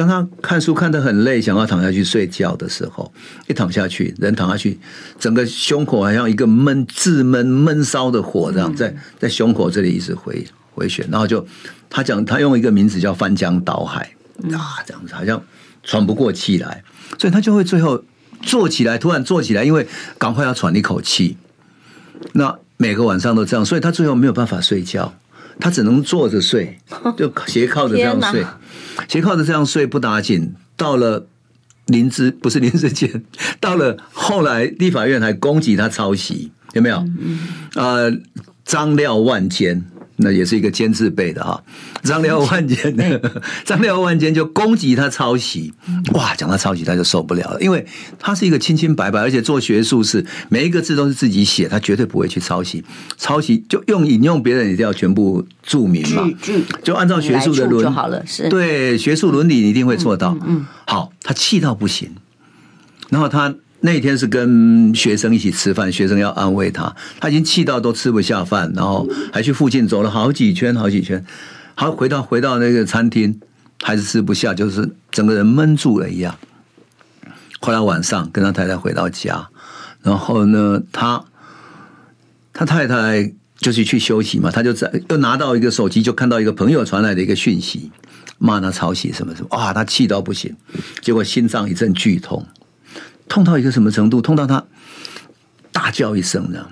[0.00, 3.12] 当他看书看得很累，想要躺下去睡觉的时候，
[3.48, 4.78] 一躺下去，人躺下去，
[5.18, 11.46] 整个胸口好像一个闷、自闷、闷烧的火这样，在在胸口这里一直回回旋，然后就
[11.90, 14.14] 他讲，他用一个名字叫翻江倒海
[14.54, 15.42] 啊，这样子好像
[15.84, 16.82] 喘不过气来，
[17.18, 18.02] 所以他就会最后
[18.40, 19.86] 坐起来，突然坐起来，因为
[20.16, 21.36] 赶快要喘一口气。
[22.32, 25.12] 那每个晚上都这样，所以他最后没有办法睡觉。
[25.60, 26.78] 他只能坐着睡，
[27.16, 28.44] 就斜靠着这样睡，
[29.08, 30.54] 斜靠着这样睡不打紧。
[30.76, 31.26] 到了
[31.86, 33.22] 林芝，不是林智坚，
[33.60, 37.04] 到了后来立法院还攻击他抄袭，有没有？
[37.74, 38.10] 呃，
[38.64, 39.84] 张廖万坚。
[40.22, 41.62] 那也是一个尖字辈的哈，
[42.02, 45.72] 张廖万坚的， 张廖万坚就攻击他抄袭，
[46.12, 47.86] 哇，讲他抄袭他就受不了了，因为
[48.18, 52.84] 他是一个清清白白，而且做学术是每一个字都是自己写，他绝对不会去抄袭，
[53.16, 56.28] 抄袭就用引用别人一定要全部注明嘛，
[56.82, 58.48] 就按照学术的伦就好了，是。
[58.48, 62.10] 对学术伦理你一定会做到，嗯，好，他气到不行，
[63.08, 63.54] 然后他。
[63.82, 71.24] 那天是跟学生一起吃饭，学生要安慰他，他已经气到都吃不下饭，然后还去附近走了好几圈，好几圈，
[71.74, 73.40] 好回到回到那个餐厅，
[73.82, 76.36] 还是吃不下，就是整个人闷住了一样。
[77.60, 79.48] 后来晚上跟他太太回到家，
[80.02, 81.24] 然后呢，他
[82.52, 87.90] 他太太就是去休息嘛，他就在又拿到一个手机，就看到一个朋友传来的一个讯息，
[88.36, 90.54] 骂他抄袭什么什么，哇，他气到不行，
[91.00, 92.46] 结果心脏一阵剧痛。
[93.30, 94.20] 痛到一个什么程度？
[94.20, 94.62] 痛到他
[95.72, 96.70] 大叫一声，这样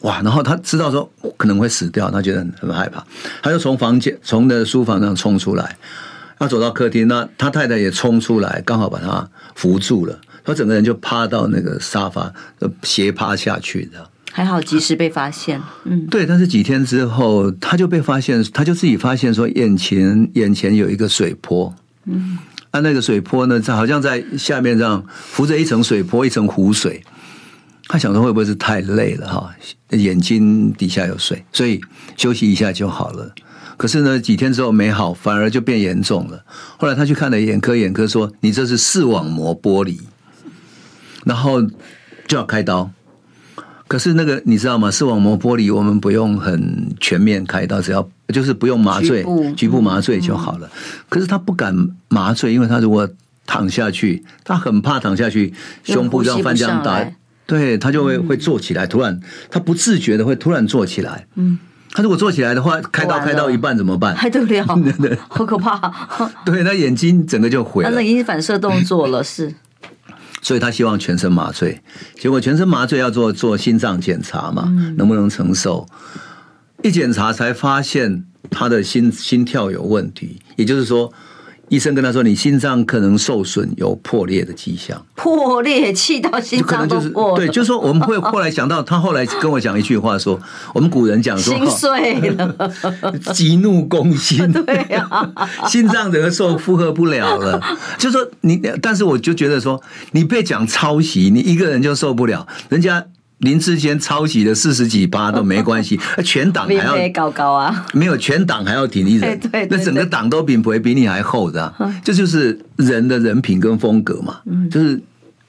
[0.00, 0.20] 哇！
[0.20, 3.02] 然后他知道说可能会死掉，他觉得很很害怕，
[3.42, 5.78] 他就从房间从那书房上冲出来，
[6.38, 12.32] 他走到客厅，那他太太也冲出来，刚好把他扶住了，他整个人就趴到那个沙发，
[12.82, 14.10] 斜趴下去的。
[14.32, 15.60] 还好及时被发现。
[15.84, 21.74] 嗯，对，但是几天之后他就被发现，他就自己发现说眼前眼前有一个水波。
[22.06, 22.38] 嗯，
[22.72, 27.04] 啊，那个水波呢，好像在下面这样浮着一层水波，一层湖水。
[27.88, 29.54] 他想说会不会是太累了哈？
[29.90, 31.80] 眼睛底下有水，所以
[32.16, 33.34] 休息一下就好了。
[33.76, 36.44] 可是呢，几天之后没好，反而就变严重了。
[36.78, 40.00] 后来他去看了眼科，眼科说：“你这是视网膜剥离，
[41.24, 41.60] 然后
[42.26, 42.90] 就要开刀。”
[43.86, 44.90] 可是那个你知道吗？
[44.90, 50.70] 视网膜剥离我们不用很全面开刀，只要就是不用麻醉，局部，麻醉就好了。
[51.08, 51.76] 可是他不敢
[52.08, 53.08] 麻醉，因为他如果
[53.46, 55.52] 躺下去，他很怕躺下去，
[55.84, 57.04] 胸部这样翻这样打，
[57.46, 61.26] 对他就会会坐起来，突然他不自觉的会突然坐起来。
[61.34, 61.58] 嗯。
[61.94, 64.16] 他如果坐起来的话，开刀开到一半怎么办？
[64.16, 64.66] 还得了？
[64.98, 65.92] 对好可怕！
[66.42, 67.90] 对，他眼睛整个就毁了。
[67.90, 69.54] 那已经反射动作了， 是。
[70.40, 71.82] 所以他希望全身麻醉，
[72.18, 75.86] 结果全身麻醉要做做心脏检查嘛，嗯、能不能承受？
[76.82, 81.12] 一检查才发现他的心心跳有问题，也就是说。
[81.68, 85.06] 医生跟他说：“你心脏可能受损，有破裂的迹象。
[85.14, 87.36] 破裂，气到心脏都破了。
[87.36, 90.38] 对，就是说我们会后来想到，他后来跟我讲一句话说：
[90.74, 92.70] 我们古人讲说，心碎了，
[93.32, 94.52] 急怒攻心。
[94.52, 95.32] 对啊，
[95.66, 97.58] 心脏整个受负荷不了了。
[97.96, 103.06] 就是说你，但是我就觉得说，你被讲抄袭，你一个人就受不了，人家。”
[103.42, 109.38] 林志坚抄袭的四十几趴都没关系， 全党还要高高啊，没有全党还要挺一人，
[109.70, 115.00] 那整个党都比不会比你还厚的，这就是人的人品跟风格嘛，就是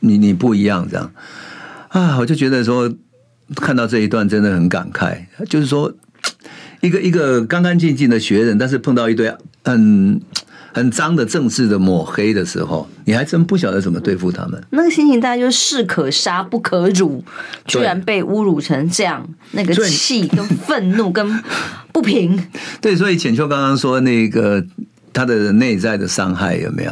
[0.01, 1.11] 你你不一样这样。
[1.89, 2.91] 啊，我就觉得说
[3.55, 5.93] 看到这一段真的很感慨，就是说
[6.81, 10.19] 一个一个干干净净的学人，但是碰到一堆嗯。
[10.73, 14.61] 很脏的政治的抹黑的时候，你还真不晓得怎么对付他们。
[14.71, 17.23] 那个心情大概就是士可杀不可辱，
[17.67, 21.43] 居然被侮辱成这样，那个气跟愤怒跟
[21.91, 22.43] 不平。
[22.81, 24.65] 对，所以浅秋刚刚说那个
[25.13, 26.91] 他的内在的伤害有没有？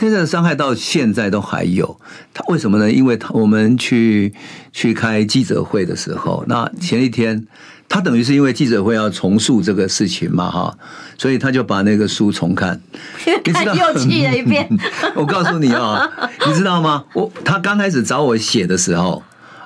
[0.00, 2.00] 内在的伤害到现在都还有。
[2.34, 2.90] 他为什么呢？
[2.90, 4.34] 因为他我们去
[4.72, 7.46] 去开记者会的时候，那前一天。
[7.88, 10.76] 他等于是因为记者会要重述这个事情嘛，哈，
[11.16, 12.80] 所以他就把那个书重看，
[13.44, 14.68] 看又记了一遍。
[15.14, 16.08] 我告诉你啊，
[16.46, 17.04] 你知道吗？
[17.14, 19.22] 我他刚开始找我写的时候，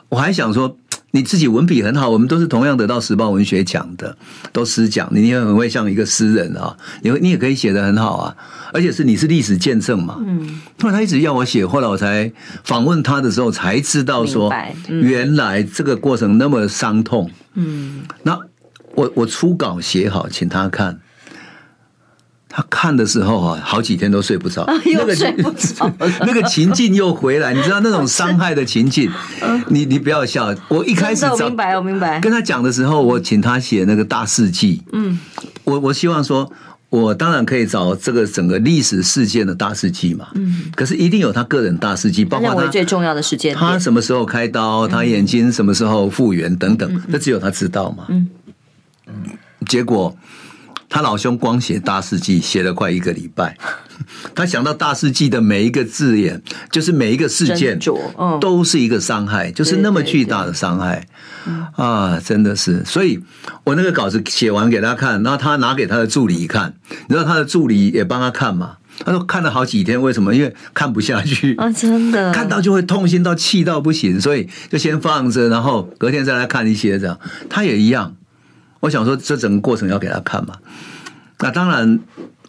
[0.08, 0.76] 我还想说。
[1.12, 4.16] 你自己文笔很好，我们都是同样得到时报文学奖的，
[4.52, 8.36] 都诗奖，你也很会像一个诗人啊，你你也可以写得很好啊，
[8.72, 10.16] 而且是你是历史见证嘛。
[10.20, 12.32] 嗯，后来他一直要我写，后来我才
[12.64, 14.52] 访问他的时候才知道说，
[14.88, 17.30] 原来这个过程那么伤痛。
[17.54, 18.38] 嗯，那
[18.94, 21.00] 我我初稿写好，请他看。
[22.52, 25.88] 他看的时候啊，好几天都睡不着， 又睡不着，
[26.26, 29.08] 那个情境又回来，你知道那种伤害的情境，
[29.70, 30.52] 你你不要笑。
[30.66, 32.18] 我一开始我明白，我明白。
[32.18, 34.82] 跟他讲的时候，我请他写那个大事记。
[34.92, 35.16] 嗯，
[35.62, 36.50] 我我希望说，
[36.88, 40.26] 我当然可以找这个整个历史事件的大事记嘛。
[40.34, 48.06] 嗯，可是一定有他个人大事记，包括他最重要的事件，他什么时候开刀，他眼睛什么时候复原等等，这只有他知道嘛。
[48.08, 48.28] 嗯，
[49.68, 50.16] 结果。
[50.90, 53.56] 他老兄光写大事记写了快一个礼拜，
[54.34, 57.78] 他想到大事记的每一个字眼，就是每一个事件，
[58.40, 61.06] 都是一个伤害，就是那么巨大的伤害
[61.76, 62.20] 啊！
[62.22, 63.20] 真的是，所以
[63.62, 66.74] 我那个稿子写完给他看，然后他拿给他的助理看，
[67.06, 68.78] 你知道他的助理也帮他看嘛？
[69.06, 70.34] 他说看了好几天，为什么？
[70.34, 71.70] 因为看不下去啊！
[71.70, 77.18] 真的看到就会痛心到气到不行，所以就先放着，然后隔天再来看一些这样。
[77.48, 78.16] 他也一样。
[78.80, 80.54] 我想说，这整个过程要给他看嘛。
[81.38, 82.00] 那当然，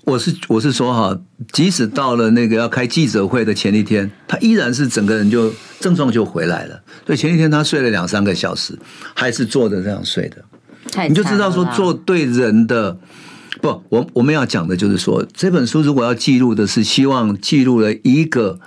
[0.06, 1.20] 我是我是说哈，
[1.52, 6.82] 即使到了那个要开记者会的前一天，他依然是整个人就症状就回来了。
[7.06, 8.78] 所以前一天他睡了两三个小时，
[9.14, 10.44] 还是坐着这样睡的。
[11.08, 12.98] 你就知道说，做对人的
[13.62, 18.60] 不，我我们要讲的就是说，这本书如果要记录的是，希望记录了一个。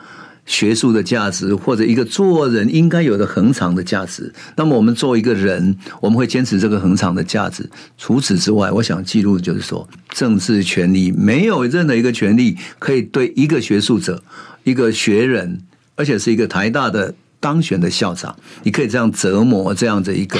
[0.46, 7.68] 学术的价值，或者一个做人应该有的恒常的价值，那么我们作为一个人，我们会坚持这个恒常的价值。
[7.96, 14.22] 除此之外，我想记录就是说，政治权利没有任何一个权利可以对一个学术者、
[14.64, 15.60] 一个学人，
[15.96, 20.38] 而且是一个台大的当选的校长，你可以这样折磨这样的一个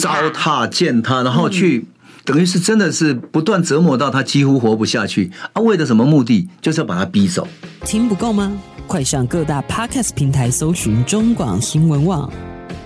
[0.00, 1.86] 糟蹋践踏，然后去。
[2.24, 5.62] 等于是真的是不断折磨到他几乎活不下去啊！
[5.62, 6.48] 为了什么目的？
[6.60, 7.46] 就是要把他逼走。
[7.84, 8.52] 听不够吗？
[8.86, 12.30] 快上各大 Podcast 平台搜寻中广新闻网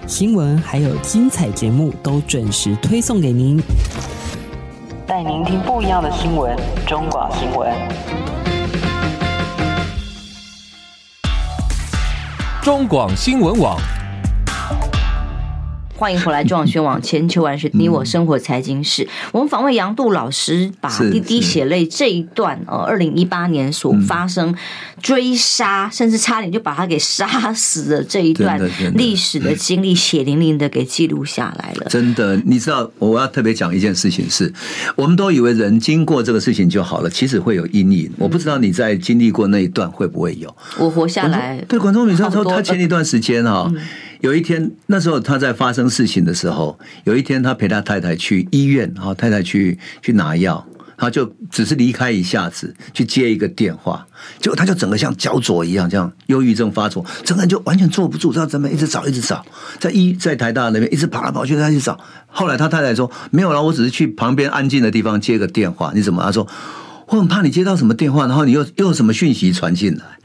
[0.06, 3.62] 新闻，还有精彩节目都准时推送给您，
[5.06, 6.56] 带您听不一样的新闻。
[6.86, 7.70] 中广新闻，
[12.62, 13.78] 中广新闻网。
[16.00, 19.06] 欢迎回来中广新闻网千秋万世你我生活财经事。
[19.32, 24.56] 我们访问杨度老师，把《滴滴血泪》这一段呃，二零一八年所发生
[25.02, 28.58] 追杀，甚至差点就把他给杀死的这一段
[28.94, 31.86] 历史的经历，血淋淋的给记录下来了。
[31.90, 34.50] 真的，你知道，我要特别讲一件事情是，
[34.96, 38.10] 我们都以为人经过这个事情就好了，其实会有阴影。
[38.16, 40.56] 我不知道你在经历过那一段会不会有。
[40.78, 41.62] 我活下来。
[41.68, 43.70] 对，管中闵他说他前一段时间哈。
[44.20, 50.66] 有一天，那时候他在发生事情的时候，有一天他陪他太太去医院，然后太太去去拿药，
[50.98, 54.06] 他就只是离开一下子去接一个电话，
[54.38, 59.42] 结果他就整个像焦灼一样，这样忧郁症发作，整个人就完全坐不住，知道怎么一直找，一直找，
[59.78, 61.98] 在医在台大那边一直跑来跑去，他去找。
[62.26, 65.92] 后来他太太说没有了，我只是去旁边安静的地方接个电话。
[65.94, 66.22] 你怎么？
[66.22, 66.46] 他说
[67.06, 70.19] 我很怕你接到什么电话，然后你又又有什么讯息传进来。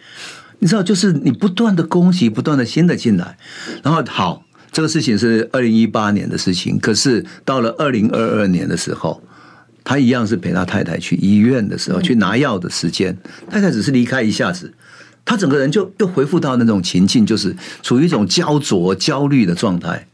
[0.66, 3.38] 你知道，就是你不断的攻击，不断的新的进来，
[3.84, 9.22] 然后好，这个事情是二零一八年的事情，可是到了二零二二年的时候，
[9.84, 13.16] 他一样是陪他太太去医院的时候去拿药的时间，
[13.48, 14.74] 太太只是离开一下子，
[15.24, 20.08] 他整个人就又恢复到那种情境，就是处于一种焦灼、焦虑的状态，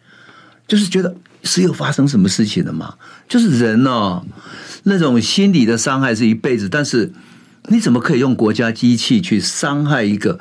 [0.67, 2.95] 就是觉得是又发生什么事情了嘛？
[3.29, 4.25] 就是人哦，
[4.83, 7.13] 那种心理的伤害是一辈子，但是。
[7.67, 10.39] 你怎么可以用国家机器去伤害一个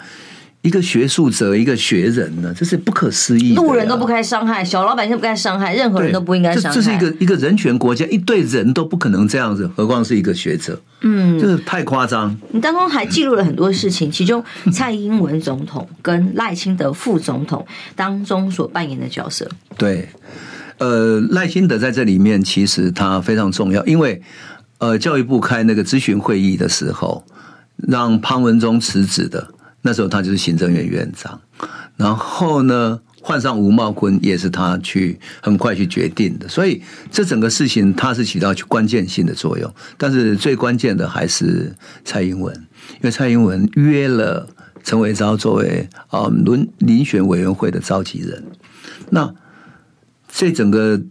[0.63, 2.53] 一个学术者、一个学人呢？
[2.55, 3.63] 这是不可思议的。
[3.63, 6.75] 路人都不该伤害，小老百姓不该伤害，任何人都不应该伤害。
[6.75, 10.79] 这是一个一个人权国家，一对人都不可能这样子，何况是一个学者？
[11.01, 12.37] 嗯，就是太夸张。
[12.51, 17.67] 你当中还记录了很多事情，其中蔡英文总统跟赖清德副总统
[17.97, 19.49] 当中所扮演的角色。
[19.79, 20.09] 对，
[20.77, 24.23] 呃，赖清德在这里面其实他非常重要，因为。
[24.81, 27.23] 呃，教育部开那个咨询会议的时候，
[27.77, 29.53] 让潘文忠辞职的，
[29.83, 31.39] 那时候他就是行政院院长。
[31.99, 36.49] 然后呢，换上吴茂坤也是他去很快去决定的。
[36.49, 39.71] 所以这整个事情他是起到关键性的作用。
[39.99, 42.55] 但是最关键的还是蔡英文，
[42.95, 44.49] 因为蔡英文约了
[44.83, 48.43] 陈维昭作为啊轮遴选委员会的召集人。
[49.11, 49.35] 那
[50.27, 51.03] 这整个。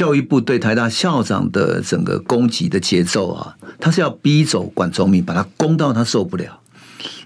[0.00, 6.62] 教育部对台大校长的整个攻击的节奏啊，他是要逼走管中闵，把他攻到他受不了。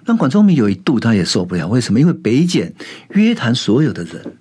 [0.06, 2.00] 那管中闵有一度他也受不了，为什么？
[2.00, 2.74] 因为北检
[3.10, 4.34] 约谈所有的人，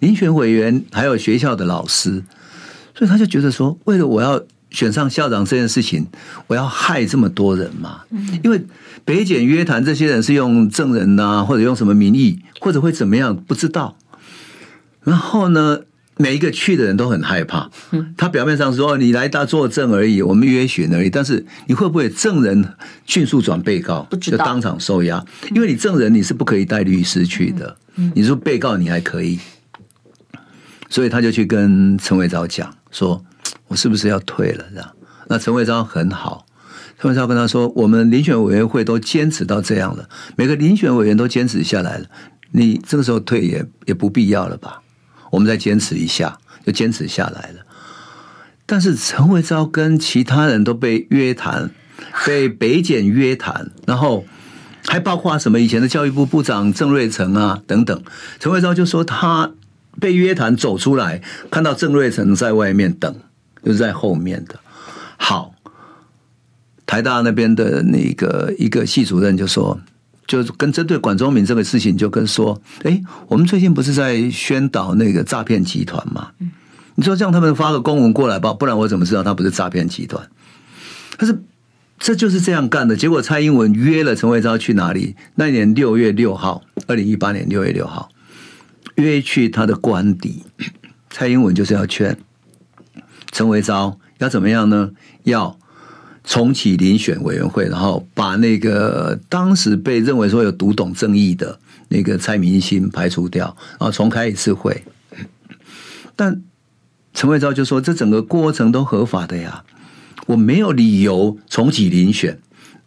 [0.00, 2.22] 遴选委员还有学校的老师，
[2.94, 6.06] 所以他就觉得说，为了我要选上校长这件事情，
[6.48, 8.02] 我要害这么多人嘛？
[8.44, 8.62] 因为
[9.06, 13.96] 北检约谈这些人是用证人呐，或者用什么名义，或者会怎么样，不知道。
[15.02, 15.80] 然后呢？
[16.18, 17.70] 每一个去的人都很害怕。
[18.16, 21.10] 他表面上说，你来当作证而已，我们约询而已。
[21.10, 22.74] 但是你会不会证人
[23.06, 25.24] 迅速转被告，就当场受压？
[25.54, 27.76] 因为你证人你是不可以带律师去的。
[28.14, 29.38] 你说被告你还可以，
[30.88, 33.22] 所以他就去跟陈伟昭讲说
[33.68, 34.90] ：“我是不是要退了？”这样，
[35.28, 36.46] 那陈伟昭很好，
[36.98, 42.06] 陈伟昭跟他说：“我们遴选委员会都坚持到这样了，每个遴选委员都坚持下来了，
[42.52, 44.80] 你这个时候退也也不必要了吧？”
[45.32, 47.64] 我们再坚持一下，就坚持下来了。
[48.66, 51.70] 但是陈慧昭跟其他人都被约谈，
[52.26, 54.26] 被北检约谈，然后
[54.86, 58.02] 还包括什么以前的教育部部长郑瑞成啊等等。
[58.38, 59.52] 陈慧昭就说他
[59.98, 63.14] 被约谈走出来，看到郑瑞成在外面等，
[63.64, 64.60] 就是在后面的。
[65.16, 65.54] 好，
[66.84, 69.80] 台大那边的那个一个系主任就说。
[70.26, 76.30] 就跟针对管中闵这个事情，就跟说，哎，我们最近不是在宣导那个诈骗集团吗？
[76.94, 80.28] 你说这样他们发个公文过来吧，不然我怎么知道他不是诈骗集团？
[81.18, 81.42] 但是
[81.98, 82.96] 这就是这样干的。
[82.96, 85.16] 结果蔡英文约了陈维昭去哪里？
[85.34, 88.08] 那年六月六号，二零一八年六月六号，
[88.96, 90.44] 约去他的官邸。
[91.10, 92.16] 蔡英文就是要劝
[93.30, 94.90] 陈维昭要怎么样呢？
[95.24, 95.58] 要。
[96.24, 101.58] 重启遴选委员会，然后把那个当时被认为说有读懂正义的
[101.88, 104.84] 那个蔡明星排除掉，然后重开一次会。
[106.14, 106.42] 但
[107.12, 109.64] 陈维昭就说：“这整个过程都合法的呀，
[110.26, 112.38] 我没有理由重启遴选，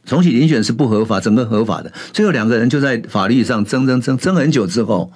[0.06, 5.12] 重启遴选是不合法，整个合法的。”最后两个人就在法律上争争争争很久之后。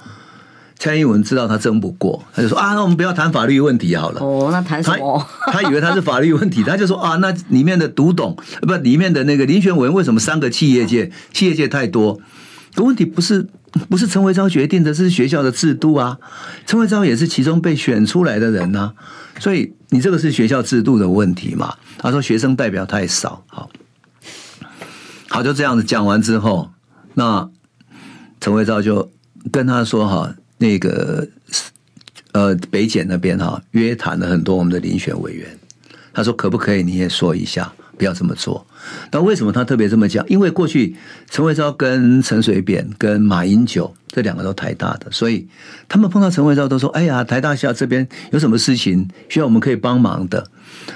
[0.80, 4.22] 蔡英文知道他争不过，他就说啊，那我们不要谈法律问题好了。
[4.22, 5.28] 哦，那谈什么？
[5.48, 11.12] 他以为他是法律问题，他就说啊， 那里面的读懂不，里面的那个林选委员为什么三个企业界？
[11.34, 12.22] 企业界太多，
[12.74, 13.46] 可问题不是
[13.90, 16.18] 不是陈维昭决定的，这是学校的制度啊。
[16.66, 18.94] 陈维昭也是其中被选出来的人呐、啊，
[19.38, 21.74] 所以你这个是学校制度的问题嘛？
[21.98, 23.70] 他说学生代表太少，好，
[25.28, 26.70] 好就这样子讲完之后，
[27.16, 27.50] 那
[28.40, 29.12] 陈维昭就
[29.52, 30.34] 跟他说哈。
[30.60, 31.28] 那个
[32.34, 35.48] 呃北检那边哈约谈了很多我们的遴选委员，
[36.14, 38.68] 他说可不可以你也说一下，不要这么做。
[39.12, 40.24] 那为什么他特别这么讲？
[40.30, 40.96] 因为过去
[41.30, 45.48] 陈维昭跟陈水扁跟马英九这两个都台大的，所以
[45.88, 50.50] 他们碰到陈维昭都说：“哎呀，台大校这边有什么事情需要我们可以帮忙的。”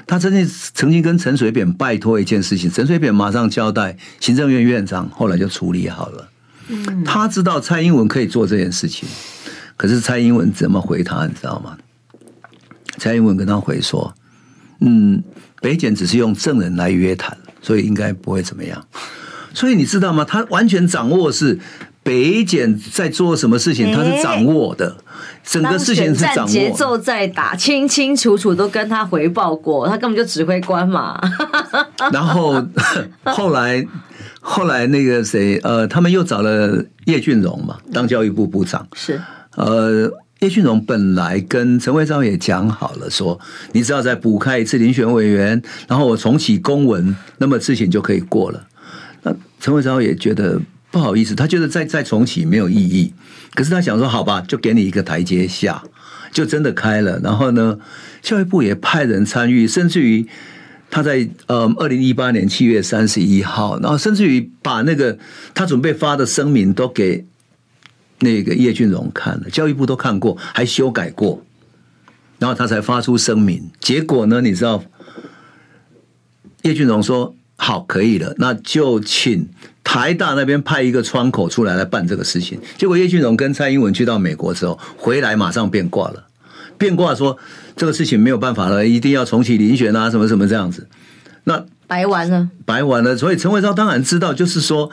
[0.08, 6.30] 他曾经曾经跟陈水扁拜托一件事情，陈水扁马上交代，行政院院长后来就处理好了。
[6.68, 9.08] 嗯，他知道蔡英文可以做这件事情，
[9.78, 11.26] 可是蔡英文怎么回他？
[11.26, 11.78] 你知道吗？
[12.98, 14.14] 蔡英文跟他回说
[14.82, 15.24] ：“嗯，
[15.62, 18.86] 北检只是用证人来约谈。”所以应该不会怎么样，
[19.54, 20.26] 所以你知道吗？
[20.26, 21.58] 他完全掌握是
[22.04, 24.98] 北检在做什么事情，他是掌握的，
[25.46, 26.52] 整个事情是掌握。
[26.52, 31.18] 节奏在打，清清楚楚都跟他回报过，他根本就指挥官嘛。
[32.12, 32.62] 然后
[33.24, 33.82] 后来
[34.46, 39.20] 后来那个谁呃，他们又找了叶俊荣嘛，当教育部部长是
[39.56, 40.12] 呃。
[40.40, 43.40] 叶俊荣本来跟陈慧昭也讲好了，说
[43.72, 48.68] 你只要再补开一次遴选委员，然后我重启公文，那么事情就可以过了。
[49.22, 50.60] 那陈慧昭也觉得
[50.92, 53.14] 不好意思，他觉得再再重启没有意义。
[53.54, 55.82] 可是他想说，好吧，就给你一个台阶下，
[56.34, 57.22] 就真的开了。
[57.24, 57.80] 然后呢，
[58.22, 60.28] 教育部也派人参与，甚至于
[60.94, 65.18] 他在呃二零一八年七月三十一号，然后甚至于把那个
[65.56, 67.26] 他准备发的声明都给。
[68.20, 71.44] 那个叶俊荣看了，教育部都看过，还修改过，
[72.40, 73.70] 然后他才发出声明。
[73.82, 74.82] 结果呢，你知道，
[76.62, 79.50] 叶俊荣说好可以了，那就请
[79.84, 82.58] 台大那边派一个窗口出来来办这个事情。
[82.78, 86.26] 结果叶俊荣跟蔡英文去到美国之后回来，马上变卦了，
[86.84, 87.38] 变卦说
[87.78, 90.88] 这个事情没有办法了，一定要重启遴选啊，什么什么这样子。
[91.46, 93.16] 那白完了，白完了。
[93.16, 94.92] 所以陈伟昭当然知道，就是说。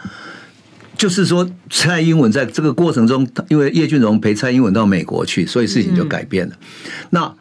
[1.00, 6.54] 就是说，蔡英文在这个过程中，因为叶俊荣陪蔡英文到美国去，所以事情就改变了。
[6.60, 7.34] 嗯、那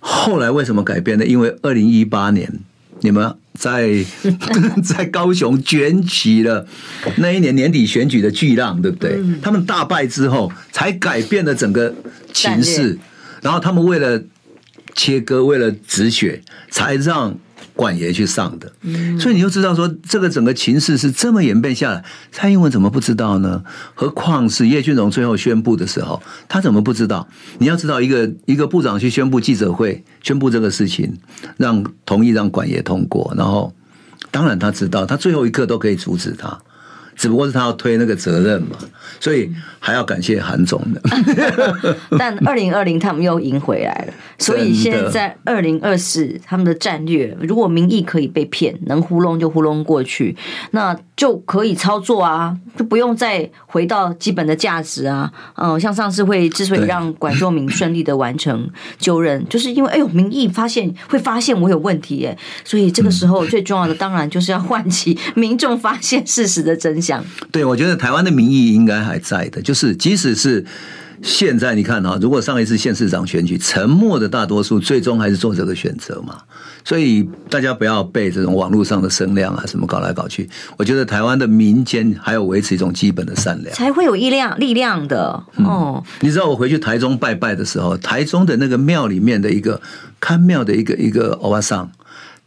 [0.00, 1.24] 后来为什么改变呢？
[1.24, 2.60] 因为二零一八年
[3.00, 4.04] 你们在
[4.84, 6.66] 在高雄卷起了
[7.16, 9.12] 那一年年底选举的巨浪，对不对？
[9.16, 11.94] 嗯、他们大败之后，才改变了整个
[12.34, 12.98] 情势。
[13.46, 14.20] 然后他们为了
[14.92, 17.38] 切割，为了止血，才让。
[17.74, 18.72] 管爷去上的，
[19.20, 23.62] 所以你就知道说，这个整个情势是这么演变下来，蔡英文怎么不知道呢？
[23.94, 27.28] 何况是叶俊荣最后宣布的时候，他怎么不知道？
[27.58, 31.18] 你要知道，一个一个部长去宣布记者会，宣布这个事情，
[31.58, 33.74] 让同意让管爷通过，然后
[34.30, 36.58] 当然他知道，他最后一刻都可以阻止他。
[37.16, 38.76] 只不过是他要推那个责任嘛，
[39.18, 39.50] 所以
[39.80, 41.00] 还要感谢韩总的。
[42.18, 50.36] 但二零二零他们又赢回来了，所以现在二零二四他们的战略，如果民意可以被骗，能糊弄就糊弄过去，
[50.72, 55.32] 那就可以操作啊，就不用再回到基本的价值啊。
[55.54, 67.05] 嗯，像上次会之所以让管仲明顺利的完成就任，就是因为哎呦，民意发现会发现我有问题耶，所以这个时候最重要的当然就是要唤起民众发现事实的真相。
[67.50, 70.64] 对，我觉得台湾的民意应该还在的，就是即使是
[71.22, 76.36] 现在，你看啊，如果上一次县市长选举，沉默的大多数最终还是做这个选择嘛，
[76.84, 80.48] 所以大家不要被这种网络上的声量啊什么搞来搞去。
[80.76, 86.02] 我觉得台湾的民间还有维持一种基本的善良，才会有力量力量的哦、嗯。
[86.20, 89.80] 你知道我回去台中拜拜的时候，台中的那个庙里面的一个
[90.20, 91.90] 看庙的一个一个欧巴桑。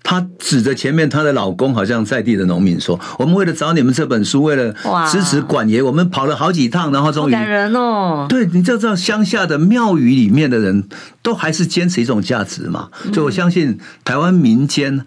[0.04, 4.74] 她指着前面她的老公，好像在地的农民说：“我们为了找你们这本书，为了
[5.12, 8.26] 支持管爷，我们跑了好几趟，然后终于……”感人哦！
[8.28, 10.86] 对，你就知道乡下的庙宇里面的人
[11.22, 15.06] 都还是坚持一种价值嘛，所以我相信台湾民间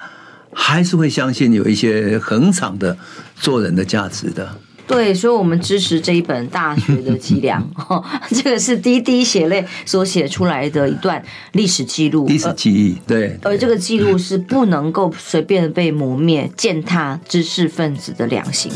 [0.53, 2.97] 还是会相信有一些恒常的
[3.35, 4.57] 做人的价值的。
[4.87, 11.23] 对，所以，我们支持这一本《大学的脊梁》 哦，这个是滴滴血泪所写出来的一段
[11.53, 12.97] 历史记录，历史记忆。
[13.07, 18.71] 对，而这个记录是不能够随便被磨灭，践踏知识分子的良心。